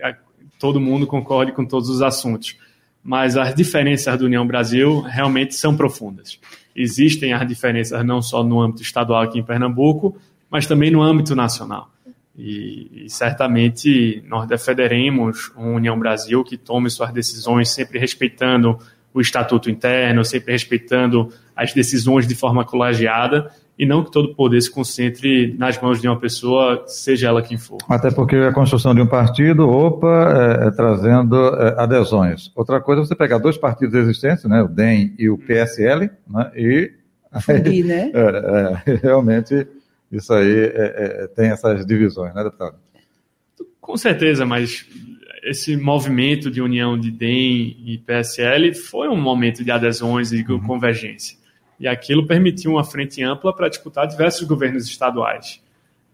todo 0.59 0.81
mundo 0.81 1.07
concorde 1.07 1.53
com 1.53 1.65
todos 1.65 1.89
os 1.89 2.03
assuntos. 2.03 2.57
Mas 3.03 3.37
as 3.37 3.55
diferenças 3.55 4.19
do 4.19 4.27
União 4.27 4.47
Brasil 4.47 5.01
realmente 5.01 5.55
são 5.55 5.77
profundas. 5.77 6.39
Existem 6.75 7.33
as 7.33 7.47
diferenças 7.47 8.05
não 8.05 8.21
só 8.21 8.43
no 8.43 8.61
âmbito 8.61 8.83
estadual 8.83 9.23
aqui 9.23 9.39
em 9.39 9.45
Pernambuco, 9.45 10.17
mas 10.51 10.67
também 10.67 10.91
no 10.91 11.03
âmbito 11.03 11.35
nacional. 11.35 11.91
E, 12.37 13.05
e, 13.05 13.11
certamente 13.11 14.25
nós 14.27 14.49
defenderemos 14.49 15.53
uma 15.55 15.77
União 15.77 15.99
Brasil 15.99 16.43
que 16.43 16.57
tome 16.57 16.89
suas 16.89 17.13
decisões 17.13 17.71
sempre 17.71 17.99
respeitando 17.99 18.79
o 19.13 19.21
estatuto 19.21 19.69
interno, 19.69 20.25
sempre 20.25 20.53
respeitando 20.53 21.29
as 21.55 21.75
decisões 21.75 22.27
de 22.27 22.35
forma 22.35 22.65
colegiada 22.65 23.51
e 23.79 23.87
não 23.87 24.05
que 24.05 24.11
todo 24.11 24.31
o 24.31 24.35
poder 24.35 24.61
se 24.61 24.71
concentre 24.71 25.55
nas 25.59 25.81
mãos 25.81 26.01
de 26.01 26.07
uma 26.07 26.19
pessoa, 26.19 26.85
seja 26.87 27.29
ela 27.29 27.43
quem 27.43 27.59
for. 27.59 27.79
Até 27.89 28.11
porque 28.11 28.37
a 28.37 28.53
construção 28.53 28.95
de 28.95 29.01
um 29.01 29.07
partido, 29.07 29.69
opa, 29.69 30.61
é, 30.63 30.69
é, 30.69 30.71
trazendo 30.71 31.37
é, 31.37 31.75
adesões. 31.79 32.53
Outra 32.55 32.81
coisa 32.81 33.03
é 33.03 33.05
você 33.05 33.15
pegar 33.15 33.39
dois 33.39 33.57
partidos 33.57 33.95
existentes, 33.95 34.45
né, 34.45 34.63
o 34.63 34.69
DEM 34.69 35.15
e 35.19 35.29
o 35.29 35.39
PSL, 35.39 36.11
né, 36.29 36.51
e... 36.55 36.93
Fundir, 37.41 37.85
né? 37.85 38.11
É, 38.15 38.93
é, 38.93 38.95
realmente 39.03 39.67
isso 40.13 40.33
aí 40.33 40.65
é, 40.75 41.29
tem 41.35 41.51
essas 41.51 41.87
divisões, 41.87 42.35
né, 42.35 42.45
deputado? 42.45 42.77
Com 43.81 43.97
certeza, 43.97 44.47
mas 44.47 44.87
esse 45.43 45.77
movimento 45.77 46.51
de 46.51 46.63
união 46.63 46.97
de 46.97 47.11
DEM 47.11 47.77
e 47.85 47.99
PSL 47.99 48.75
foi 48.75 49.09
um 49.09 49.21
momento 49.21 49.65
de 49.65 49.71
adesões 49.71 50.33
e 50.33 50.45
uhum. 50.49 50.61
convergência. 50.61 51.37
E 51.81 51.89
aquilo 51.89 52.27
permitiu 52.27 52.73
uma 52.73 52.85
frente 52.85 53.23
ampla 53.25 53.55
para 53.55 53.69
disputar 53.69 54.07
diversos 54.07 54.47
governos 54.47 54.85
estaduais. 54.85 55.61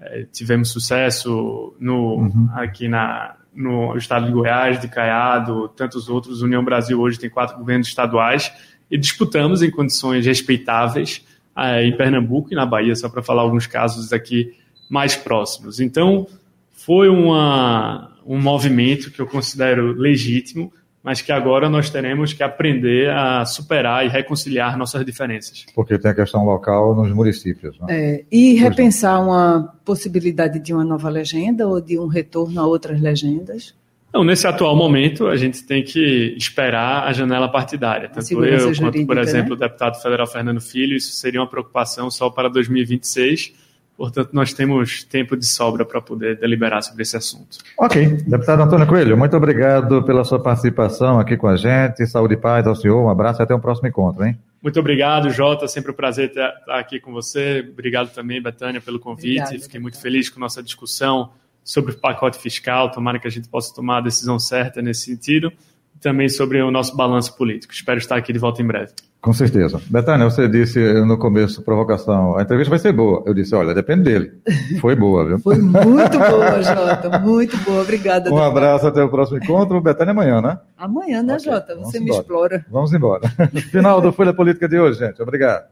É, 0.00 0.24
tivemos 0.32 0.70
sucesso 0.70 1.74
no, 1.78 2.20
uhum. 2.20 2.48
aqui 2.54 2.88
na, 2.88 3.36
no 3.52 3.96
estado 3.96 4.26
de 4.26 4.32
Goiás, 4.32 4.80
de 4.80 4.88
Caiado, 4.88 5.68
tantos 5.70 6.08
outros. 6.08 6.40
União 6.40 6.64
Brasil 6.64 6.98
hoje 6.98 7.18
tem 7.18 7.28
quatro 7.28 7.58
governos 7.58 7.88
estaduais 7.88 8.50
e 8.90 8.96
disputamos 8.96 9.60
em 9.60 9.70
condições 9.70 10.24
respeitáveis 10.24 11.26
é, 11.58 11.84
em 11.84 11.96
Pernambuco 11.96 12.52
e 12.52 12.54
na 12.54 12.64
Bahia, 12.64 12.94
só 12.94 13.08
para 13.08 13.22
falar 13.22 13.42
alguns 13.42 13.66
casos 13.66 14.12
aqui 14.12 14.54
mais 14.88 15.16
próximos. 15.16 15.80
Então, 15.80 16.26
foi 16.72 17.08
uma, 17.08 18.12
um 18.26 18.40
movimento 18.40 19.10
que 19.10 19.20
eu 19.20 19.26
considero 19.26 19.92
legítimo, 19.92 20.72
mas 21.02 21.22
que 21.22 21.32
agora 21.32 21.68
nós 21.68 21.90
teremos 21.90 22.32
que 22.32 22.42
aprender 22.42 23.10
a 23.10 23.44
superar 23.44 24.04
e 24.04 24.08
reconciliar 24.08 24.76
nossas 24.76 25.04
diferenças. 25.04 25.64
Porque 25.74 25.98
tem 25.98 26.10
a 26.10 26.14
questão 26.14 26.44
local 26.44 26.94
nos 26.94 27.12
municípios. 27.12 27.78
Né? 27.80 27.86
É, 27.88 28.24
e 28.30 28.54
repensar 28.54 29.22
uma 29.22 29.74
possibilidade 29.84 30.58
de 30.58 30.74
uma 30.74 30.84
nova 30.84 31.08
legenda 31.08 31.66
ou 31.66 31.80
de 31.80 31.98
um 31.98 32.06
retorno 32.06 32.60
a 32.60 32.66
outras 32.66 33.00
legendas? 33.00 33.74
Não, 34.12 34.24
nesse 34.24 34.46
atual 34.46 34.74
momento, 34.74 35.26
a 35.28 35.36
gente 35.36 35.64
tem 35.64 35.82
que 35.82 36.34
esperar 36.36 37.06
a 37.06 37.12
janela 37.12 37.48
partidária. 37.48 38.08
Tanto 38.08 38.44
eu 38.44 38.74
quanto, 38.74 39.06
por 39.06 39.18
exemplo, 39.18 39.50
né? 39.50 39.56
o 39.56 39.58
deputado 39.58 40.00
federal 40.00 40.26
Fernando 40.26 40.60
Filho, 40.60 40.96
isso 40.96 41.12
seria 41.12 41.40
uma 41.40 41.46
preocupação 41.46 42.10
só 42.10 42.30
para 42.30 42.48
2026 42.48 43.52
Portanto, 43.98 44.30
nós 44.32 44.52
temos 44.52 45.02
tempo 45.02 45.36
de 45.36 45.44
sobra 45.44 45.84
para 45.84 46.00
poder 46.00 46.38
deliberar 46.38 46.80
sobre 46.84 47.02
esse 47.02 47.16
assunto. 47.16 47.58
Ok. 47.76 48.06
Deputado 48.28 48.62
Antônio 48.62 48.86
Coelho, 48.86 49.18
muito 49.18 49.36
obrigado 49.36 50.04
pela 50.04 50.22
sua 50.22 50.40
participação 50.40 51.18
aqui 51.18 51.36
com 51.36 51.48
a 51.48 51.56
gente. 51.56 52.06
Saúde 52.06 52.34
e 52.34 52.36
paz 52.36 52.64
ao 52.64 52.76
senhor. 52.76 53.04
Um 53.04 53.10
abraço 53.10 53.42
e 53.42 53.42
até 53.42 53.52
o 53.52 53.56
um 53.56 53.60
próximo 53.60 53.88
encontro, 53.88 54.24
hein? 54.24 54.38
Muito 54.62 54.78
obrigado, 54.78 55.30
Jota. 55.30 55.66
Sempre 55.66 55.90
um 55.90 55.94
prazer 55.94 56.28
estar 56.28 56.54
aqui 56.68 57.00
com 57.00 57.12
você. 57.12 57.68
Obrigado 57.72 58.14
também, 58.14 58.40
Betânia, 58.40 58.80
pelo 58.80 59.00
convite. 59.00 59.40
Obrigado, 59.40 59.62
Fiquei 59.62 59.80
muito 59.80 60.00
feliz 60.00 60.30
com 60.30 60.38
nossa 60.38 60.62
discussão 60.62 61.30
sobre 61.68 61.92
o 61.92 61.98
pacote 61.98 62.38
fiscal. 62.38 62.90
Tomara 62.90 63.18
que 63.18 63.28
a 63.28 63.30
gente 63.30 63.48
possa 63.48 63.74
tomar 63.74 63.98
a 63.98 64.00
decisão 64.00 64.38
certa 64.38 64.80
nesse 64.80 65.02
sentido. 65.02 65.52
E 65.94 65.98
também 66.00 66.28
sobre 66.28 66.62
o 66.62 66.70
nosso 66.70 66.96
balanço 66.96 67.36
político. 67.36 67.74
Espero 67.74 67.98
estar 67.98 68.16
aqui 68.16 68.32
de 68.32 68.38
volta 68.38 68.62
em 68.62 68.66
breve. 68.66 68.92
Com 69.20 69.32
certeza. 69.32 69.80
Betânia, 69.90 70.24
você 70.24 70.48
disse 70.48 70.78
no 71.04 71.18
começo, 71.18 71.60
provocação, 71.62 72.38
a 72.38 72.42
entrevista 72.42 72.70
vai 72.70 72.78
ser 72.78 72.92
boa. 72.92 73.22
Eu 73.26 73.34
disse, 73.34 73.54
olha, 73.54 73.74
depende 73.74 74.04
dele. 74.04 74.32
Foi 74.80 74.94
boa, 74.94 75.26
viu? 75.26 75.38
Foi 75.40 75.58
muito 75.58 76.18
boa, 76.18 76.62
Jota. 76.62 77.18
Muito 77.18 77.56
boa. 77.58 77.82
Obrigada. 77.82 78.32
Um 78.32 78.38
abraço, 78.38 78.86
até 78.86 79.02
o 79.02 79.10
próximo 79.10 79.38
encontro. 79.38 79.80
Betânia 79.80 80.12
amanhã, 80.12 80.40
né? 80.40 80.58
Amanhã, 80.78 81.22
né, 81.22 81.34
okay. 81.34 81.52
Jota? 81.52 81.76
Você 81.76 82.00
me 82.00 82.10
explora. 82.10 82.64
Vamos 82.70 82.92
embora. 82.94 83.28
Final 83.70 84.00
do 84.00 84.12
Folha 84.12 84.32
Política 84.32 84.68
de 84.68 84.78
hoje, 84.78 85.00
gente. 85.00 85.20
Obrigado. 85.20 85.64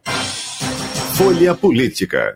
Folha 1.15 1.55
Política. 1.55 2.35